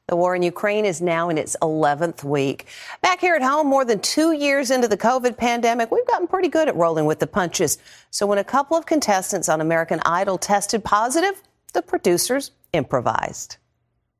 The 0.08 0.14
war 0.14 0.36
in 0.36 0.42
Ukraine 0.42 0.84
is 0.84 1.02
now 1.02 1.30
in 1.30 1.36
its 1.36 1.56
11th 1.62 2.22
week. 2.22 2.66
Back 3.02 3.20
here 3.20 3.34
at 3.34 3.42
home, 3.42 3.66
more 3.66 3.84
than 3.84 3.98
two 3.98 4.30
years 4.30 4.70
into 4.70 4.86
the 4.86 4.96
COVID 4.96 5.36
pandemic, 5.36 5.90
we've 5.90 6.06
gotten 6.06 6.28
pretty 6.28 6.48
good 6.48 6.68
at 6.68 6.76
rolling 6.76 7.06
with 7.06 7.18
the 7.18 7.26
punches. 7.26 7.78
So 8.12 8.24
when 8.24 8.38
a 8.38 8.44
couple 8.44 8.76
of 8.76 8.86
contestants 8.86 9.48
on 9.48 9.60
American 9.60 10.00
Idol 10.06 10.38
tested 10.38 10.84
positive, 10.84 11.42
the 11.72 11.82
producers 11.82 12.52
improvised. 12.72 13.56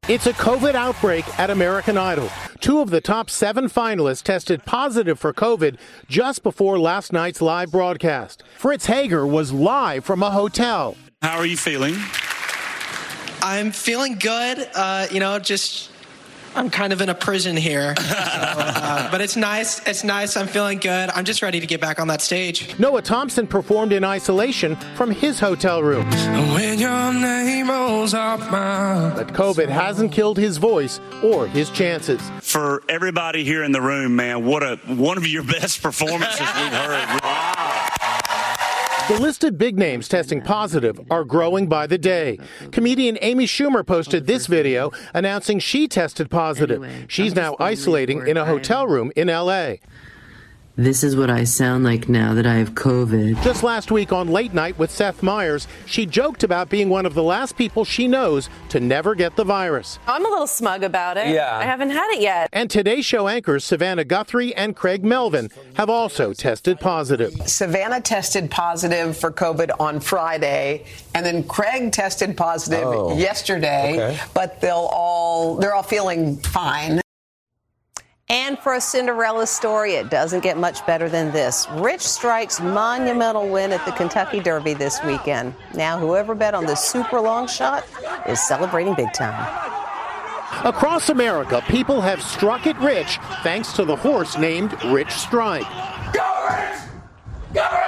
It's 0.08 0.28
a 0.28 0.32
COVID 0.34 0.76
outbreak 0.76 1.26
at 1.36 1.50
American 1.50 1.98
Idol. 1.98 2.30
Two 2.60 2.78
of 2.78 2.90
the 2.90 3.00
top 3.00 3.28
seven 3.28 3.64
finalists 3.64 4.22
tested 4.22 4.64
positive 4.64 5.18
for 5.18 5.32
COVID 5.34 5.78
just 6.08 6.44
before 6.44 6.78
last 6.78 7.12
night's 7.12 7.42
live 7.42 7.72
broadcast. 7.72 8.44
Fritz 8.56 8.86
Hager 8.86 9.26
was 9.26 9.52
live 9.52 10.04
from 10.04 10.22
a 10.22 10.30
hotel. 10.30 10.96
How 11.22 11.36
are 11.38 11.44
you 11.44 11.56
feeling? 11.56 11.96
I'm 13.42 13.72
feeling 13.72 14.14
good. 14.14 14.70
Uh, 14.76 15.08
you 15.10 15.18
know, 15.18 15.40
just 15.40 15.90
I'm 16.56 16.70
kind 16.70 16.92
of 16.92 17.02
in 17.02 17.10
a 17.10 17.14
prison 17.14 17.54
here, 17.54 17.94
so, 17.96 18.04
uh, 18.08 19.10
but 19.10 19.20
it's 19.20 19.36
nice. 19.36 19.86
It's 19.86 20.02
nice. 20.04 20.36
I'm 20.38 20.46
feeling 20.46 20.78
good. 20.78 21.10
I'm 21.10 21.24
just 21.24 21.42
ready 21.42 21.60
to 21.60 21.66
get 21.66 21.82
back 21.82 22.00
on 22.00 22.08
that 22.08 22.22
stage. 22.22 22.78
Noah 22.78 23.02
Thompson 23.02 23.46
performed 23.46 23.92
in 23.92 24.04
isolation 24.04 24.74
from 24.96 25.10
his 25.10 25.38
hotel 25.38 25.82
room. 25.82 26.06
When 26.54 26.78
your 26.78 27.12
name 27.12 27.68
rolls 27.68 28.14
off 28.14 28.40
my. 28.50 29.12
But 29.14 29.28
COVID 29.34 29.68
hasn't 29.68 30.12
killed 30.12 30.38
his 30.38 30.56
voice 30.56 30.98
or 31.22 31.46
his 31.46 31.68
chances. 31.70 32.20
For 32.40 32.82
everybody 32.88 33.44
here 33.44 33.62
in 33.62 33.72
the 33.72 33.82
room, 33.82 34.16
man, 34.16 34.46
what 34.46 34.62
a 34.62 34.76
one 34.86 35.18
of 35.18 35.26
your 35.26 35.42
best 35.56 35.82
performances 35.82 36.40
we've 36.40 36.72
heard. 36.72 37.55
The 39.08 39.20
listed 39.20 39.56
big 39.56 39.78
names 39.78 40.08
testing 40.08 40.42
positive 40.42 41.00
are 41.12 41.22
growing 41.22 41.68
by 41.68 41.86
the 41.86 41.96
day. 41.96 42.40
Comedian 42.72 43.16
Amy 43.22 43.46
Schumer 43.46 43.86
posted 43.86 44.26
this 44.26 44.48
video 44.48 44.90
announcing 45.14 45.60
she 45.60 45.86
tested 45.86 46.28
positive. 46.28 46.84
She's 47.06 47.32
now 47.34 47.54
isolating 47.60 48.26
in 48.26 48.36
a 48.36 48.44
hotel 48.44 48.88
room 48.88 49.12
in 49.14 49.28
LA. 49.28 49.74
This 50.78 51.02
is 51.02 51.16
what 51.16 51.30
I 51.30 51.44
sound 51.44 51.84
like 51.84 52.06
now 52.06 52.34
that 52.34 52.44
I 52.46 52.56
have 52.56 52.74
COVID. 52.74 53.42
Just 53.42 53.62
last 53.62 53.90
week 53.90 54.12
on 54.12 54.28
Late 54.28 54.52
Night 54.52 54.78
with 54.78 54.90
Seth 54.90 55.22
Meyers, 55.22 55.66
she 55.86 56.04
joked 56.04 56.44
about 56.44 56.68
being 56.68 56.90
one 56.90 57.06
of 57.06 57.14
the 57.14 57.22
last 57.22 57.56
people 57.56 57.82
she 57.86 58.06
knows 58.06 58.50
to 58.68 58.78
never 58.78 59.14
get 59.14 59.36
the 59.36 59.44
virus. 59.44 59.98
I'm 60.06 60.26
a 60.26 60.28
little 60.28 60.46
smug 60.46 60.82
about 60.82 61.16
it. 61.16 61.28
Yeah. 61.28 61.56
I 61.56 61.62
haven't 61.64 61.90
had 61.90 62.10
it 62.12 62.20
yet. 62.20 62.50
And 62.52 62.68
Today 62.68 63.00
Show 63.00 63.26
anchors 63.26 63.64
Savannah 63.64 64.04
Guthrie 64.04 64.54
and 64.54 64.76
Craig 64.76 65.02
Melvin 65.02 65.48
have 65.76 65.88
also 65.88 66.34
tested 66.34 66.78
positive. 66.78 67.32
Savannah 67.48 68.02
tested 68.02 68.50
positive 68.50 69.16
for 69.16 69.30
COVID 69.32 69.70
on 69.80 69.98
Friday, 69.98 70.84
and 71.14 71.24
then 71.24 71.42
Craig 71.44 71.90
tested 71.92 72.36
positive 72.36 72.84
Oh. 72.84 73.16
yesterday. 73.16 73.94
Okay. 73.94 74.20
But 74.34 74.60
they'll 74.60 74.90
all 74.92 75.56
they're 75.56 75.74
all 75.74 75.82
feeling 75.82 76.36
fine. 76.36 77.00
And 78.28 78.58
for 78.58 78.74
a 78.74 78.80
Cinderella 78.80 79.46
story, 79.46 79.94
it 79.94 80.10
doesn't 80.10 80.40
get 80.40 80.58
much 80.58 80.84
better 80.84 81.08
than 81.08 81.30
this. 81.30 81.68
Rich 81.74 82.00
Strike's 82.00 82.60
monumental 82.60 83.48
win 83.48 83.70
at 83.72 83.84
the 83.86 83.92
Kentucky 83.92 84.40
Derby 84.40 84.74
this 84.74 85.00
weekend. 85.04 85.54
Now, 85.74 85.96
whoever 85.96 86.34
bet 86.34 86.52
on 86.52 86.66
this 86.66 86.82
super 86.82 87.20
long 87.20 87.46
shot 87.46 87.84
is 88.26 88.40
celebrating 88.40 88.94
big 88.94 89.12
time. 89.12 89.46
Across 90.64 91.10
America, 91.10 91.62
people 91.68 92.00
have 92.00 92.20
struck 92.20 92.66
it 92.66 92.76
rich 92.78 93.18
thanks 93.44 93.72
to 93.74 93.84
the 93.84 93.94
horse 93.94 94.36
named 94.36 94.76
Rich 94.86 95.12
Strike. 95.12 95.68
Go 96.12 96.46
Rich! 96.48 96.80
Go 97.54 97.68
Rich 97.72 97.85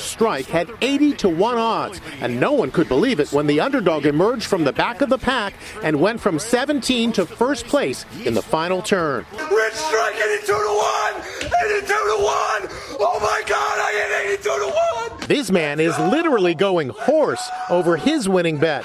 Strike 0.00 0.46
had 0.46 0.70
80 0.80 1.12
to 1.14 1.28
1 1.28 1.58
odds, 1.58 2.00
and 2.20 2.38
no 2.38 2.52
one 2.52 2.70
could 2.70 2.88
believe 2.88 3.20
it 3.20 3.32
when 3.32 3.46
the 3.46 3.60
underdog 3.60 4.06
emerged 4.06 4.46
from 4.46 4.64
the 4.64 4.72
back 4.72 5.00
of 5.00 5.08
the 5.08 5.18
pack 5.18 5.54
and 5.82 6.00
went 6.00 6.20
from 6.20 6.38
17 6.38 7.12
to 7.12 7.26
first 7.26 7.66
place 7.66 8.04
in 8.24 8.34
the 8.34 8.42
final 8.42 8.82
turn. 8.82 9.24
Rich 9.32 9.74
Strike 9.74 10.16
82 10.16 10.46
to 10.46 10.52
1! 10.52 11.14
82 11.76 11.86
to 11.86 11.94
1! 11.94 12.68
Oh 13.02 13.18
my 13.20 13.42
god, 13.46 13.78
I 13.78 13.92
hit 13.92 14.32
82 14.34 14.48
to 14.48 15.18
1! 15.18 15.28
This 15.28 15.50
man 15.50 15.80
is 15.80 15.98
literally 15.98 16.54
going 16.54 16.88
horse 16.90 17.48
over 17.68 17.96
his 17.96 18.28
winning 18.28 18.58
bet. 18.58 18.84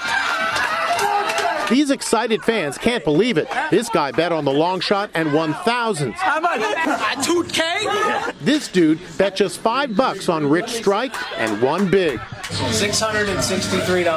These 1.70 1.90
excited 1.90 2.44
fans 2.44 2.78
can't 2.78 3.04
believe 3.04 3.38
it. 3.38 3.48
This 3.72 3.90
guy 3.90 4.12
bet 4.12 4.32
on 4.32 4.46
the 4.46 4.54
long 4.54 4.80
shot 4.80 5.10
and 5.16 5.34
won 5.34 5.54
thousands. 5.54 6.14
How 6.16 6.40
much? 6.40 6.62
2K? 7.26 8.36
This 8.42 8.68
dude 8.68 9.00
bet 9.18 9.36
just 9.36 9.58
five 9.60 9.96
bucks 9.96 10.30
on 10.30 10.48
Rich 10.48 10.70
Strike 10.70 11.16
and 11.40 11.60
won 11.62 11.90
big. 11.90 12.20
$663. 12.20 14.08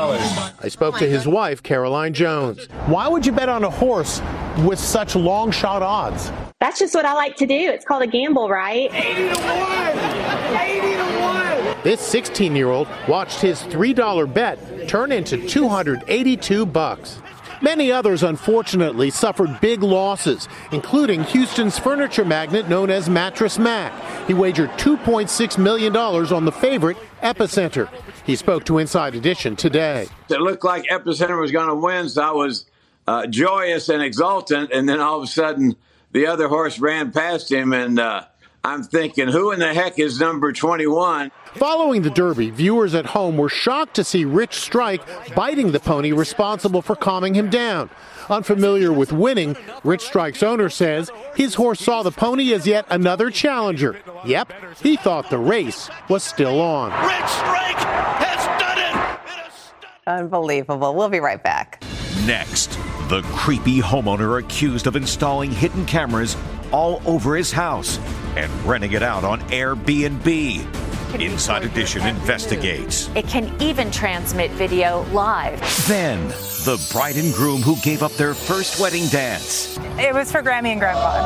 I 0.62 0.68
spoke 0.68 0.98
to 0.98 1.08
his 1.08 1.26
wife, 1.26 1.62
Caroline 1.62 2.12
Jones. 2.12 2.66
Why 2.86 3.08
would 3.08 3.24
you 3.24 3.32
bet 3.32 3.48
on 3.48 3.64
a 3.64 3.70
horse 3.70 4.20
with 4.58 4.78
such 4.78 5.16
long 5.16 5.50
shot 5.50 5.82
odds? 5.82 6.30
That's 6.60 6.78
just 6.78 6.94
what 6.94 7.06
I 7.06 7.14
like 7.14 7.36
to 7.36 7.46
do. 7.46 7.54
It's 7.54 7.84
called 7.84 8.02
a 8.02 8.06
gamble, 8.06 8.50
right? 8.50 8.92
80 8.92 9.14
to 9.14 9.28
1! 9.40 10.60
80 10.60 10.80
to 10.96 11.02
1! 11.20 11.76
This 11.84 12.00
16 12.00 12.54
year 12.54 12.68
old 12.68 12.86
watched 13.08 13.40
his 13.40 13.62
$3 13.62 14.34
bet 14.34 14.88
turn 14.88 15.10
into 15.12 15.38
282 15.48 16.66
bucks. 16.66 17.22
Many 17.60 17.90
others, 17.90 18.22
unfortunately, 18.22 19.10
suffered 19.10 19.60
big 19.60 19.82
losses, 19.82 20.48
including 20.72 21.24
Houston's 21.24 21.78
furniture 21.78 22.24
magnate 22.24 22.68
known 22.68 22.90
as 22.90 23.08
Mattress 23.08 23.58
Mac. 23.58 23.92
He 24.26 24.34
wagered 24.34 24.70
$2.6 24.72 25.58
million 25.58 25.96
on 25.96 26.44
the 26.44 26.52
favorite, 26.52 26.96
Epicenter. 27.22 27.88
He 28.24 28.36
spoke 28.36 28.64
to 28.64 28.78
Inside 28.78 29.14
Edition 29.14 29.56
today. 29.56 30.08
It 30.28 30.40
looked 30.40 30.64
like 30.64 30.84
Epicenter 30.84 31.40
was 31.40 31.50
going 31.50 31.68
to 31.68 31.74
win, 31.74 32.08
so 32.08 32.22
I 32.22 32.30
was 32.30 32.66
uh, 33.06 33.26
joyous 33.26 33.88
and 33.88 34.02
exultant. 34.02 34.70
And 34.72 34.88
then 34.88 35.00
all 35.00 35.18
of 35.18 35.24
a 35.24 35.26
sudden, 35.26 35.74
the 36.12 36.26
other 36.26 36.48
horse 36.48 36.78
ran 36.78 37.10
past 37.10 37.50
him, 37.50 37.72
and 37.72 37.98
uh, 37.98 38.24
I'm 38.64 38.82
thinking, 38.82 39.28
who 39.28 39.50
in 39.50 39.58
the 39.58 39.72
heck 39.74 39.98
is 39.98 40.20
number 40.20 40.52
21? 40.52 41.30
Following 41.54 42.02
the 42.02 42.10
Derby, 42.10 42.50
viewers 42.50 42.94
at 42.94 43.06
home 43.06 43.36
were 43.36 43.48
shocked 43.48 43.94
to 43.94 44.04
see 44.04 44.24
Rich 44.24 44.54
Strike 44.54 45.02
biting 45.34 45.72
the 45.72 45.80
pony 45.80 46.12
responsible 46.12 46.82
for 46.82 46.94
calming 46.94 47.34
him 47.34 47.48
down. 47.48 47.90
Unfamiliar 48.28 48.92
with 48.92 49.12
winning, 49.12 49.56
Rich 49.82 50.02
Strike's 50.02 50.42
owner 50.42 50.68
says 50.68 51.10
his 51.34 51.54
horse 51.54 51.80
saw 51.80 52.02
the 52.02 52.10
pony 52.10 52.52
as 52.52 52.66
yet 52.66 52.86
another 52.90 53.30
challenger. 53.30 53.98
Yep, 54.26 54.52
he 54.82 54.96
thought 54.96 55.30
the 55.30 55.38
race 55.38 55.88
was 56.08 56.22
still 56.22 56.60
on. 56.60 56.90
Rich 57.06 57.30
Strike 57.30 57.78
has 58.18 58.60
done 58.60 58.78
it! 58.78 60.20
Unbelievable. 60.20 60.94
We'll 60.94 61.08
be 61.08 61.20
right 61.20 61.42
back. 61.42 61.82
Next, 62.26 62.78
the 63.08 63.22
creepy 63.32 63.80
homeowner 63.80 64.38
accused 64.38 64.86
of 64.86 64.96
installing 64.96 65.50
hidden 65.50 65.86
cameras 65.86 66.36
all 66.72 67.00
over 67.06 67.34
his 67.34 67.50
house 67.50 67.98
and 68.36 68.52
renting 68.64 68.92
it 68.92 69.02
out 69.02 69.24
on 69.24 69.40
Airbnb. 69.48 70.87
Inside 71.14 71.64
Edition 71.64 72.06
investigates. 72.06 73.08
It 73.14 73.26
can 73.26 73.50
even 73.60 73.90
transmit 73.90 74.50
video 74.52 75.04
live. 75.12 75.58
Then, 75.88 76.28
the 76.28 76.76
bride 76.92 77.16
and 77.16 77.32
groom 77.32 77.62
who 77.62 77.76
gave 77.76 78.02
up 78.02 78.12
their 78.12 78.34
first 78.34 78.78
wedding 78.80 79.08
dance. 79.08 79.78
It 79.98 80.14
was 80.14 80.30
for 80.30 80.42
Grammy 80.42 80.68
and 80.68 80.80
Grandpa. 80.80 81.18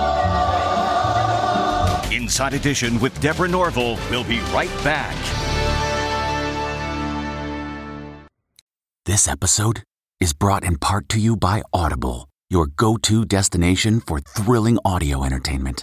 Inside 2.13 2.55
Edition 2.55 3.01
with 3.01 3.21
Deborah 3.21 3.49
Norville. 3.49 3.99
We'll 4.11 4.25
be 4.25 4.41
right 4.53 4.71
back. 4.85 5.17
This 9.05 9.27
episode 9.27 9.83
is 10.21 10.33
brought 10.33 10.63
in 10.63 10.79
part 10.79 11.09
to 11.09 11.19
you 11.19 11.37
by 11.37 11.63
Audible, 11.73 12.29
your 12.49 12.67
go 12.67 12.97
to 12.99 13.25
destination 13.25 14.01
for 14.01 14.21
thrilling 14.21 14.79
audio 14.85 15.25
entertainment. 15.25 15.83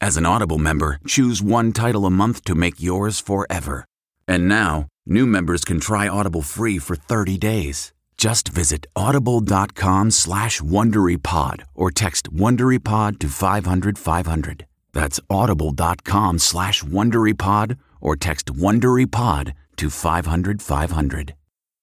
as 0.00 0.16
an 0.16 0.26
Audible 0.26 0.58
member, 0.58 0.98
choose 1.06 1.42
one 1.42 1.72
title 1.72 2.06
a 2.06 2.10
month 2.10 2.44
to 2.44 2.54
make 2.54 2.80
yours 2.80 3.20
forever. 3.20 3.84
And 4.26 4.48
now, 4.48 4.86
new 5.06 5.26
members 5.26 5.64
can 5.64 5.80
try 5.80 6.08
Audible 6.08 6.42
free 6.42 6.78
for 6.78 6.96
30 6.96 7.38
days. 7.38 7.92
Just 8.16 8.48
visit 8.48 8.86
audible.com 8.96 10.10
slash 10.10 10.60
WonderyPod 10.60 11.64
or 11.74 11.90
text 11.90 12.32
WonderyPod 12.32 13.18
to 13.18 13.28
500, 13.28 13.98
500. 13.98 14.66
That's 14.92 15.20
audible.com 15.28 16.38
slash 16.38 16.82
WonderyPod 16.82 17.76
or 18.00 18.16
text 18.16 18.46
WonderyPod 18.46 19.52
to 19.76 19.90
500, 19.90 20.62
500. 20.62 21.34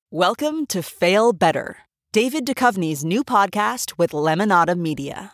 Welcome 0.09 0.65
to 0.67 0.81
Fail 0.81 1.33
Better, 1.33 1.77
David 2.11 2.45
Duchovny's 2.45 3.05
new 3.05 3.23
podcast 3.23 3.93
with 3.97 4.11
Lemonada 4.11 4.77
Media. 4.77 5.33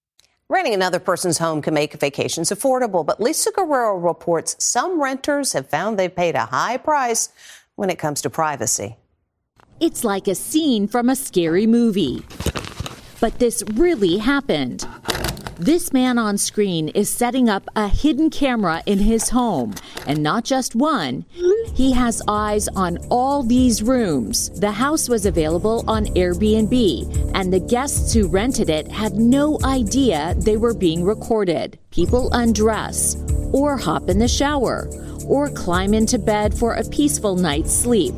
Renting 0.51 0.73
another 0.73 0.99
person's 0.99 1.37
home 1.37 1.61
can 1.61 1.73
make 1.73 1.93
vacations 1.93 2.49
affordable, 2.49 3.05
but 3.05 3.21
Lisa 3.21 3.53
Guerrero 3.55 3.95
reports 3.95 4.57
some 4.59 5.01
renters 5.01 5.53
have 5.53 5.69
found 5.69 5.97
they've 5.97 6.13
paid 6.13 6.35
a 6.35 6.47
high 6.47 6.75
price 6.75 7.29
when 7.77 7.89
it 7.89 7.97
comes 7.97 8.21
to 8.23 8.29
privacy. 8.29 8.97
It's 9.79 10.03
like 10.03 10.27
a 10.27 10.35
scene 10.35 10.89
from 10.89 11.07
a 11.07 11.15
scary 11.15 11.67
movie. 11.67 12.25
But 13.21 13.39
this 13.39 13.63
really 13.75 14.17
happened. 14.17 14.85
This 15.61 15.93
man 15.93 16.17
on 16.17 16.39
screen 16.39 16.87
is 16.87 17.07
setting 17.07 17.47
up 17.47 17.69
a 17.75 17.87
hidden 17.87 18.31
camera 18.31 18.81
in 18.87 18.97
his 18.97 19.29
home, 19.29 19.75
and 20.07 20.23
not 20.23 20.43
just 20.43 20.73
one. 20.73 21.23
He 21.75 21.91
has 21.91 22.19
eyes 22.27 22.67
on 22.69 22.97
all 23.11 23.43
these 23.43 23.83
rooms. 23.83 24.49
The 24.59 24.71
house 24.71 25.07
was 25.07 25.27
available 25.27 25.83
on 25.87 26.07
Airbnb, 26.15 27.31
and 27.35 27.53
the 27.53 27.59
guests 27.59 28.11
who 28.11 28.27
rented 28.27 28.71
it 28.71 28.87
had 28.87 29.13
no 29.13 29.59
idea 29.63 30.33
they 30.35 30.57
were 30.57 30.73
being 30.73 31.03
recorded. 31.03 31.77
People 31.91 32.31
undress, 32.33 33.15
or 33.53 33.77
hop 33.77 34.09
in 34.09 34.17
the 34.17 34.27
shower, 34.27 34.89
or 35.27 35.51
climb 35.51 35.93
into 35.93 36.17
bed 36.17 36.57
for 36.57 36.73
a 36.73 36.89
peaceful 36.89 37.35
night's 37.35 37.71
sleep. 37.71 38.15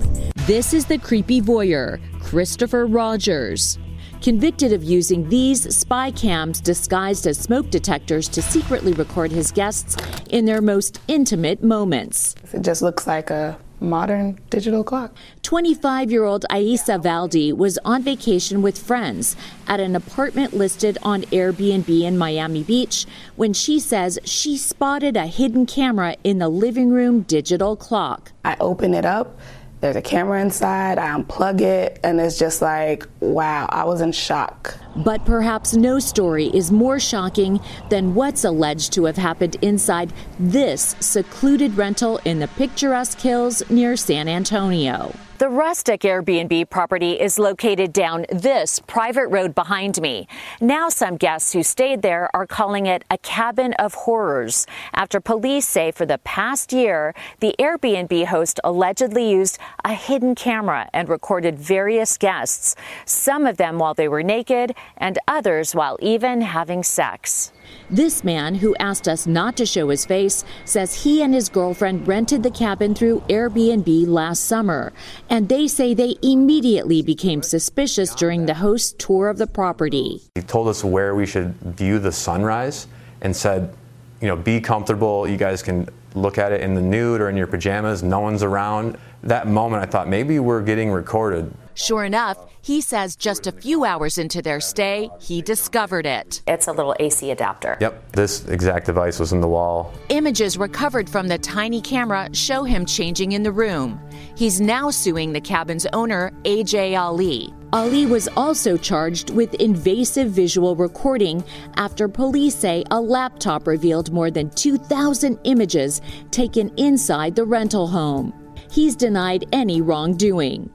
This 0.48 0.74
is 0.74 0.86
the 0.86 0.98
creepy 0.98 1.42
voyeur, 1.42 2.00
Christopher 2.22 2.86
Rogers 2.86 3.78
convicted 4.24 4.72
of 4.72 4.82
using 4.82 5.28
these 5.28 5.76
spy 5.76 6.10
cams 6.10 6.62
disguised 6.62 7.28
as 7.28 7.38
smoke 7.38 7.70
detectors 7.70 8.30
to 8.30 8.42
secretly 8.42 8.94
record 8.94 9.32
his 9.32 9.52
guests 9.52 9.98
in 10.30 10.46
their 10.46 10.62
most 10.62 11.02
intimate 11.10 11.62
moments. 11.62 12.34
It 12.54 12.62
just 12.62 12.82
looks 12.82 13.06
like 13.06 13.30
a 13.30 13.60
modern 13.82 14.40
digital 14.50 14.82
clock. 14.82 15.14
25 15.42 16.10
year 16.10 16.24
old 16.24 16.46
Aisa 16.50 17.04
Valdi 17.04 17.52
was 17.52 17.78
on 17.84 18.02
vacation 18.02 18.62
with 18.62 18.78
friends 18.78 19.36
at 19.68 19.82
an 19.82 19.94
apartment 19.94 20.54
listed 20.54 20.98
on 21.04 21.24
Airbnb 21.24 21.90
in 22.02 22.18
Miami 22.18 22.64
Beach 22.64 23.06
when 23.36 23.52
she 23.52 23.78
says 23.78 24.18
she 24.24 24.56
spotted 24.58 25.18
a 25.18 25.28
hidden 25.28 25.66
camera 25.66 26.16
in 26.24 26.40
the 26.40 26.48
living 26.48 26.92
room 26.92 27.24
digital 27.24 27.76
clock. 27.76 28.32
I 28.46 28.56
open 28.62 28.94
it 28.94 29.06
up 29.06 29.38
there's 29.84 29.98
a 29.98 30.02
camera 30.02 30.42
inside, 30.42 30.98
I 30.98 31.10
unplug 31.10 31.60
it, 31.60 32.00
and 32.06 32.18
it's 32.18 32.40
just 32.40 32.62
like, 32.62 33.06
wow, 33.20 33.68
I 33.70 33.84
was 33.84 34.00
in 34.00 34.14
shock. 34.14 34.78
But 34.96 35.26
perhaps 35.26 35.74
no 35.74 36.00
story 36.00 36.48
is 36.48 36.72
more 36.72 37.00
shocking 37.00 37.60
than 37.90 38.14
what's 38.14 38.44
alleged 38.44 38.94
to 38.94 39.06
have 39.06 39.18
happened 39.18 39.58
inside 39.62 40.14
this 40.40 40.96
secluded 41.00 41.76
rental 41.76 42.20
in 42.26 42.40
the 42.40 42.48
picturesque 42.50 43.20
hills 43.20 43.68
near 43.70 43.96
San 43.96 44.28
Antonio. 44.28 45.14
The 45.40 45.50
rustic 45.50 46.02
Airbnb 46.02 46.70
property 46.70 47.20
is 47.20 47.38
located 47.38 47.92
down 47.92 48.26
this 48.30 48.80
private 48.80 49.28
road 49.28 49.54
behind 49.54 50.00
me. 50.00 50.28
Now, 50.62 50.88
some 50.88 51.18
guests 51.18 51.52
who 51.52 51.64
stayed 51.64 52.02
there 52.02 52.30
are 52.34 52.48
calling 52.48 52.86
it 52.86 53.04
a 53.10 53.18
cabin 53.18 53.74
of 53.74 53.94
horrors 53.94 54.66
after 54.94 55.20
police 55.20 55.68
say 55.68 55.92
for 55.92 56.06
the 56.06 56.20
past 56.20 56.72
year, 56.72 57.14
the 57.42 57.56
Airbnb 57.60 58.28
host 58.28 58.60
allegedly 58.64 59.32
used 59.32 59.58
a 59.84 59.94
hidden 59.94 60.34
camera 60.34 60.88
and 60.94 61.10
recorded 61.10 61.60
various 61.60 62.18
guests, 62.18 62.76
some 63.06 63.46
of 63.46 63.58
them 63.58 63.80
while 63.80 63.96
they 63.96 64.08
were 64.08 64.24
naked 64.24 64.74
and 64.98 65.20
others 65.28 65.74
while 65.74 65.98
even 66.02 66.42
having 66.42 66.84
sex. 66.84 67.52
This 67.90 68.24
man, 68.24 68.56
who 68.56 68.76
asked 68.80 69.08
us 69.08 69.28
not 69.28 69.58
to 69.58 69.66
show 69.66 69.90
his 69.90 70.06
face, 70.06 70.44
says 70.66 71.04
he 71.04 71.22
and 71.22 71.34
his 71.34 71.50
girlfriend 71.50 72.08
rented 72.08 72.44
the 72.44 72.52
cabin 72.52 72.96
through 72.96 73.22
Airbnb 73.30 74.08
last 74.08 74.46
summer, 74.46 74.94
and 75.30 75.50
they 75.50 75.68
say 75.68 75.94
they 75.94 76.16
immediately 76.22 77.02
became 77.02 77.42
suspicious 77.42 78.16
during 78.16 78.46
the 78.46 78.54
host's 78.54 78.94
tour 78.94 79.30
of 79.30 79.38
the 79.38 79.48
property. 79.48 80.22
He 80.36 80.42
told 80.42 80.68
us 80.68 80.84
where 80.84 81.16
we 81.16 81.26
should 81.26 81.54
view 81.62 82.00
the 82.00 82.12
sunrise 82.12 82.88
and 83.22 83.36
said, 83.36 83.76
you 84.22 84.28
know, 84.28 84.36
be 84.36 84.62
comfortable. 84.62 85.28
You 85.28 85.38
guys 85.38 85.62
can 85.62 85.90
look 86.16 86.38
at 86.38 86.52
it 86.52 86.62
in 86.62 86.74
the 86.74 86.82
nude 86.82 87.20
or 87.20 87.30
in 87.30 87.36
your 87.36 87.48
pajamas. 87.48 88.04
No 88.04 88.20
one's 88.20 88.44
around. 88.44 88.98
That 89.24 89.48
moment, 89.48 89.84
I 89.84 89.86
thought 89.86 90.08
maybe 90.08 90.40
we're 90.40 90.62
getting 90.62 90.92
recorded. 90.92 91.54
Sure 91.76 92.04
enough, 92.04 92.38
he 92.62 92.82
says 92.82 93.16
just 93.16 93.48
a 93.48 93.52
few 93.52 93.84
hours 93.84 94.18
into 94.18 94.42
their 94.42 94.60
stay, 94.60 95.10
he 95.20 95.42
discovered 95.42 96.06
it. 96.06 96.42
It's 96.48 96.68
a 96.68 96.72
little 96.72 96.96
AC 97.00 97.32
adapter. 97.32 97.78
Yep, 97.82 98.12
this 98.14 98.48
exact 98.48 98.86
device 98.86 99.20
was 99.20 99.34
in 99.34 99.42
the 99.42 99.48
wall. 99.48 99.94
Images 100.10 100.58
recovered 100.58 101.10
from 101.10 101.28
the 101.28 101.38
tiny 101.38 101.82
camera 101.82 102.30
show 102.34 102.64
him 102.64 102.86
changing 102.86 103.32
in 103.32 103.44
the 103.44 103.52
room. 103.52 104.00
He's 104.36 104.62
now 104.62 104.92
suing 104.92 105.34
the 105.34 105.42
cabin's 105.42 105.86
owner, 105.94 106.32
AJ 106.44 106.98
Ali. 106.98 107.54
Ali 107.74 108.06
was 108.06 108.28
also 108.38 108.78
charged 108.78 109.32
with 109.32 109.56
invasive 109.56 110.30
visual 110.30 110.76
recording 110.76 111.44
after 111.76 112.08
police 112.08 112.54
say 112.56 112.84
a 112.92 113.02
laptop 113.02 113.66
revealed 113.66 114.14
more 114.14 114.30
than 114.30 114.52
2,000 114.52 115.40
images 115.44 116.02
taken 116.30 116.72
inside 116.78 117.36
the 117.36 117.46
rental 117.46 117.88
home. 117.88 118.32
He's 118.70 118.96
denied 118.96 119.46
any 119.52 119.82
wrongdoing. 119.82 120.70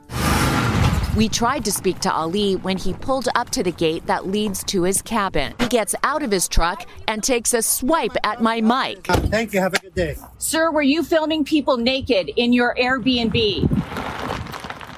We 1.18 1.28
tried 1.28 1.64
to 1.64 1.72
speak 1.72 1.98
to 2.02 2.12
Ali 2.12 2.54
when 2.54 2.78
he 2.78 2.92
pulled 2.92 3.28
up 3.34 3.50
to 3.50 3.64
the 3.64 3.72
gate 3.72 4.06
that 4.06 4.28
leads 4.28 4.62
to 4.62 4.84
his 4.84 5.02
cabin. 5.02 5.52
He 5.58 5.66
gets 5.66 5.92
out 6.04 6.22
of 6.22 6.30
his 6.30 6.46
truck 6.46 6.86
and 7.08 7.24
takes 7.24 7.54
a 7.54 7.60
swipe 7.60 8.16
at 8.22 8.40
my 8.40 8.60
mic. 8.60 9.10
Uh, 9.10 9.16
thank 9.22 9.52
you. 9.52 9.58
Have 9.58 9.74
a 9.74 9.80
good 9.80 9.96
day. 9.96 10.14
Sir, 10.38 10.70
were 10.70 10.80
you 10.80 11.02
filming 11.02 11.44
people 11.44 11.76
naked 11.76 12.30
in 12.36 12.52
your 12.52 12.72
Airbnb? 12.76 13.68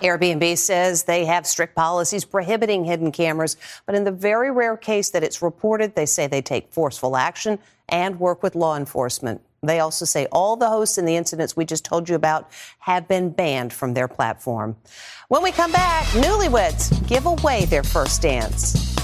Airbnb 0.03 0.59
says 0.59 1.05
they 1.05 1.25
have 1.25 1.47
strict 1.47 1.75
policies 1.75 2.27
prohibiting 2.27 2.85
hidden 2.85 3.13
cameras, 3.13 3.57
but 3.87 3.95
in 3.95 4.05
the 4.05 4.13
very 4.13 4.51
rare 4.51 4.77
case 4.77 5.09
that 5.09 5.25
it's 5.25 5.41
reported, 5.41 5.95
they 5.95 6.05
say 6.05 6.27
they 6.27 6.43
take 6.43 6.71
forceful 6.71 7.17
action 7.17 7.59
and 7.89 8.21
work 8.21 8.43
with 8.43 8.55
law 8.55 8.77
enforcement. 8.77 9.41
They 9.63 9.81
also 9.81 10.07
say 10.07 10.27
all 10.33 10.57
the 10.57 10.69
hosts 10.69 10.97
in 10.97 11.05
the 11.05 11.17
incidents 11.17 11.55
we 11.55 11.67
just 11.67 11.85
told 11.85 12.09
you 12.09 12.15
about 12.15 12.51
have 12.79 13.07
been 13.07 13.31
banned 13.31 13.73
from 13.75 13.93
their 13.93 14.09
platform. 14.09 14.77
When 15.29 15.43
we 15.43 15.53
come 15.53 15.71
back, 15.71 16.05
newlyweds 16.09 17.07
give 17.07 17.27
away 17.27 17.67
their 17.67 17.83
first 17.83 18.23
dance. 18.23 18.97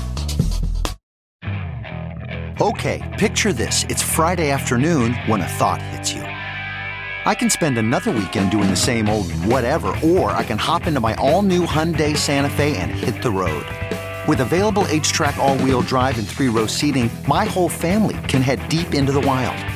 Okay, 2.58 3.02
picture 3.18 3.52
this. 3.52 3.84
It's 3.90 4.02
Friday 4.02 4.50
afternoon 4.50 5.12
when 5.26 5.42
a 5.42 5.46
thought 5.46 5.82
hits 5.82 6.14
you. 6.14 6.22
I 6.22 7.34
can 7.34 7.50
spend 7.50 7.76
another 7.76 8.10
weekend 8.12 8.50
doing 8.50 8.70
the 8.70 8.76
same 8.76 9.10
old 9.10 9.30
whatever, 9.44 9.88
or 10.02 10.30
I 10.30 10.42
can 10.42 10.56
hop 10.56 10.86
into 10.86 11.00
my 11.00 11.14
all 11.16 11.42
new 11.42 11.66
Hyundai 11.66 12.16
Santa 12.16 12.48
Fe 12.48 12.76
and 12.78 12.90
hit 12.92 13.20
the 13.22 13.30
road. 13.30 13.66
With 14.26 14.40
available 14.40 14.84
HTRAC, 14.84 15.36
all 15.36 15.58
wheel 15.58 15.82
drive, 15.82 16.18
and 16.18 16.26
three 16.26 16.48
row 16.48 16.66
seating, 16.66 17.10
my 17.28 17.44
whole 17.44 17.68
family 17.68 18.16
can 18.26 18.40
head 18.40 18.66
deep 18.70 18.94
into 18.94 19.12
the 19.12 19.20
wild 19.20 19.75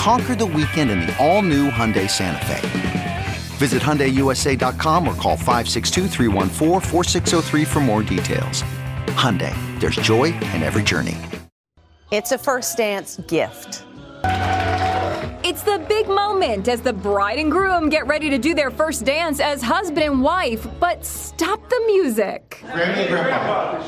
Conquer 0.00 0.34
the 0.34 0.46
weekend 0.46 0.90
in 0.90 1.00
the 1.00 1.14
all-new 1.18 1.68
Hyundai 1.68 2.08
Santa 2.08 2.46
Fe. 2.46 3.26
Visit 3.58 3.82
HyundaiUSA.com 3.82 5.06
or 5.06 5.14
call 5.16 5.36
562 5.36 6.08
for 7.66 7.80
more 7.80 8.02
details. 8.02 8.62
Hyundai, 9.08 9.54
there's 9.78 9.96
joy 9.96 10.32
in 10.54 10.62
every 10.62 10.82
journey. 10.82 11.18
It's 12.10 12.32
a 12.32 12.38
first 12.38 12.78
dance 12.78 13.18
gift. 13.28 13.84
It's 15.44 15.64
the 15.64 15.84
big 15.86 16.08
moment 16.08 16.66
as 16.68 16.80
the 16.80 16.94
bride 16.94 17.38
and 17.38 17.50
groom 17.50 17.90
get 17.90 18.06
ready 18.06 18.30
to 18.30 18.38
do 18.38 18.54
their 18.54 18.70
first 18.70 19.04
dance 19.04 19.38
as 19.38 19.60
husband 19.60 20.06
and 20.06 20.22
wife, 20.22 20.66
but 20.80 21.04
stop 21.04 21.68
the 21.68 21.82
music. 21.86 22.64
Granny 22.72 23.02
and 23.02 23.10
Grandpa, 23.10 23.82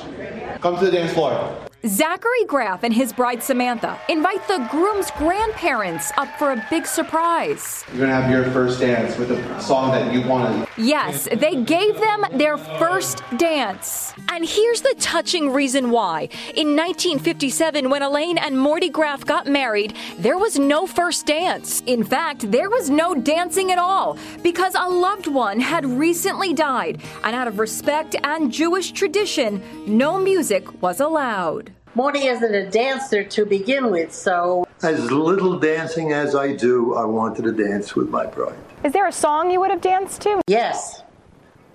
come 0.63 0.79
to 0.79 0.85
the 0.85 0.93
dance 0.93 1.13
floor. 1.13 1.59
Zachary 1.85 2.45
Graff 2.47 2.85
and 2.85 2.95
his 2.95 3.13
bride 3.13 3.43
Samantha 3.43 3.99
invite 4.09 4.47
the 4.47 4.65
groom's 4.71 5.11
grandparents 5.11 6.13
up 6.17 6.29
for 6.39 6.53
a 6.53 6.67
big 6.71 6.87
surprise. 6.87 7.85
You're 7.91 8.07
gonna 8.07 8.23
have 8.23 8.31
your 8.31 8.45
first 8.53 8.79
dance 8.79 9.19
with 9.19 9.33
a 9.33 9.61
song 9.61 9.91
that 9.91 10.13
you 10.15 10.23
wanted. 10.23 10.69
Yes, 10.77 11.27
they 11.33 11.57
gave 11.57 11.99
them 11.99 12.25
their 12.35 12.57
first 12.57 13.25
dance. 13.37 14.15
And 14.29 14.45
here's 14.49 14.81
the 14.81 14.95
touching 15.01 15.53
reason 15.53 15.91
why. 15.91 16.29
In 16.55 16.77
1957, 16.77 17.91
when 17.91 18.03
Elaine 18.03 18.39
and 18.39 18.57
Morty 18.57 18.89
Graff 18.89 19.25
got 19.25 19.49
married, 19.49 19.97
there 20.19 20.39
was 20.39 20.61
no 20.61 20.87
first 20.87 21.27
dance. 21.27 21.83
In 21.87 22.05
fact, 22.05 22.49
there 22.53 22.71
was 22.71 22.91
no 22.91 23.13
dancing 23.13 23.73
at 23.73 23.79
all 23.79 24.17
because 24.45 24.77
a 24.77 24.89
loved 24.89 25.27
one 25.27 25.59
had 25.59 25.85
recently 25.85 26.55
died. 26.55 27.03
And 27.25 27.35
out 27.35 27.49
of 27.49 27.59
respect 27.59 28.15
and 28.23 28.53
Jewish 28.53 28.93
tradition, 28.93 29.61
no 29.85 30.17
music 30.17 30.52
was 30.83 31.01
allowed. 31.01 31.73
Morty 31.95 32.27
isn't 32.27 32.55
a 32.55 32.71
dancer 32.71 33.25
to 33.25 33.47
begin 33.47 33.91
with, 33.91 34.13
so. 34.13 34.67
As 34.83 35.11
little 35.11 35.59
dancing 35.59 36.13
as 36.13 36.35
I 36.35 36.55
do, 36.55 36.95
I 36.95 37.05
wanted 37.05 37.45
to 37.45 37.53
dance 37.53 37.95
with 37.95 38.11
my 38.11 38.27
bride. 38.27 38.59
Is 38.85 38.93
there 38.93 39.07
a 39.07 39.13
song 39.13 39.51
you 39.51 39.61
would 39.61 39.71
have 39.71 39.81
danced 39.81 40.21
to? 40.23 40.41
Yes. 40.47 41.03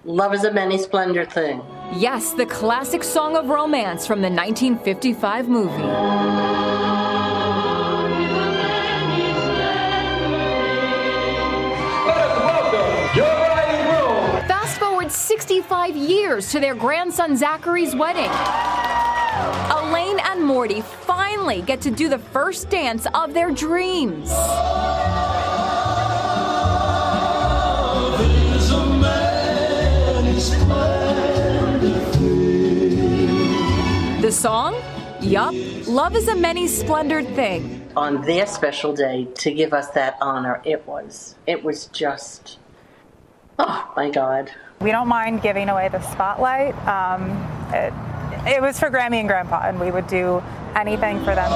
Love 0.05 0.33
is 0.33 0.43
a 0.43 0.51
many 0.51 0.77
splendor 0.77 1.25
thing. 1.25 1.61
Yes, 1.93 2.33
the 2.33 2.45
classic 2.45 3.03
song 3.03 3.35
of 3.35 3.49
romance 3.49 4.05
from 4.05 4.21
the 4.21 4.29
1955 4.29 5.49
movie. 5.49 6.86
65 15.67 15.97
years 15.97 16.49
to 16.51 16.61
their 16.61 16.73
grandson 16.73 17.35
Zachary's 17.35 17.93
wedding. 17.93 18.31
Elaine 19.69 20.17
and 20.19 20.41
Morty 20.41 20.79
finally 20.79 21.61
get 21.61 21.81
to 21.81 21.91
do 21.91 22.07
the 22.07 22.19
first 22.19 22.69
dance 22.69 23.05
of 23.13 23.33
their 23.33 23.51
dreams. 23.51 24.29
The 34.21 34.31
song? 34.31 34.73
Yup, 35.19 35.53
Love 35.85 36.15
is 36.15 36.29
a 36.29 36.35
Many 36.35 36.69
Splendored 36.69 37.27
Thing. 37.35 37.91
On 37.97 38.21
their 38.21 38.47
special 38.47 38.93
day 38.93 39.27
to 39.35 39.51
give 39.51 39.73
us 39.73 39.89
that 39.89 40.15
honor, 40.21 40.61
it 40.63 40.87
was. 40.87 41.35
It 41.45 41.61
was 41.61 41.87
just. 41.87 42.57
Oh 43.59 43.91
my 43.97 44.09
God. 44.09 44.49
We 44.79 44.91
don't 44.91 45.07
mind 45.07 45.41
giving 45.41 45.69
away 45.69 45.89
the 45.89 46.01
spotlight. 46.11 46.75
Um, 46.87 47.31
it, 47.73 47.93
it 48.47 48.61
was 48.61 48.79
for 48.79 48.91
Grammy 48.91 49.17
and 49.17 49.27
Grandpa, 49.27 49.61
and 49.63 49.79
we 49.79 49.89
would 49.89 50.05
do 50.05 50.43
anything 50.75 51.17
for 51.19 51.33
them. 51.33 51.51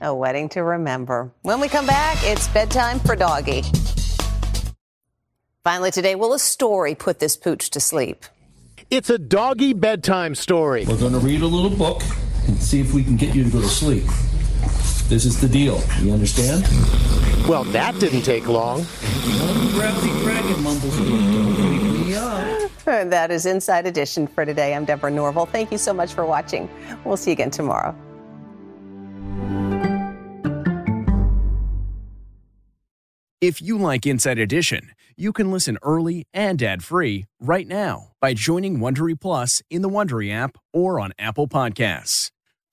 A 0.00 0.14
wedding 0.14 0.48
to 0.50 0.62
remember. 0.64 1.32
When 1.42 1.60
we 1.60 1.68
come 1.68 1.86
back, 1.86 2.18
it's 2.22 2.48
bedtime 2.48 2.98
for 2.98 3.14
Doggy. 3.14 3.62
Finally, 5.62 5.92
today, 5.92 6.16
will 6.16 6.34
a 6.34 6.38
story 6.40 6.96
put 6.96 7.20
this 7.20 7.36
pooch 7.36 7.70
to 7.70 7.78
sleep? 7.78 8.24
It's 8.90 9.10
a 9.10 9.18
doggy 9.18 9.74
bedtime 9.74 10.34
story. 10.34 10.84
We're 10.86 10.96
going 10.96 11.12
to 11.12 11.18
read 11.18 11.42
a 11.42 11.46
little 11.46 11.76
book 11.76 12.02
and 12.48 12.60
see 12.60 12.80
if 12.80 12.92
we 12.92 13.04
can 13.04 13.16
get 13.16 13.34
you 13.34 13.44
to 13.44 13.50
go 13.50 13.60
to 13.60 13.68
sleep. 13.68 14.04
This 15.08 15.24
is 15.24 15.40
the 15.40 15.48
deal. 15.48 15.80
You 16.00 16.12
understand? 16.12 16.64
Well, 17.48 17.64
that 17.64 17.98
didn't 17.98 18.22
take 18.22 18.46
long. 18.48 18.86
That 22.88 23.30
is 23.30 23.44
Inside 23.44 23.86
Edition 23.86 24.26
for 24.26 24.46
today. 24.46 24.74
I'm 24.74 24.86
Deborah 24.86 25.10
Norville. 25.10 25.44
Thank 25.44 25.70
you 25.70 25.76
so 25.76 25.92
much 25.92 26.14
for 26.14 26.24
watching. 26.24 26.70
We'll 27.04 27.18
see 27.18 27.30
you 27.30 27.34
again 27.34 27.50
tomorrow. 27.50 27.94
If 33.42 33.60
you 33.60 33.76
like 33.78 34.06
Inside 34.06 34.38
Edition, 34.38 34.92
you 35.16 35.32
can 35.32 35.52
listen 35.52 35.76
early 35.82 36.26
and 36.32 36.62
ad-free 36.62 37.26
right 37.40 37.66
now 37.66 38.12
by 38.22 38.32
joining 38.32 38.78
Wondery 38.78 39.20
Plus 39.20 39.62
in 39.70 39.82
the 39.82 39.88
Wondery 39.90 40.32
app 40.32 40.56
or 40.72 40.98
on 40.98 41.12
Apple 41.18 41.46
Podcasts. 41.46 42.30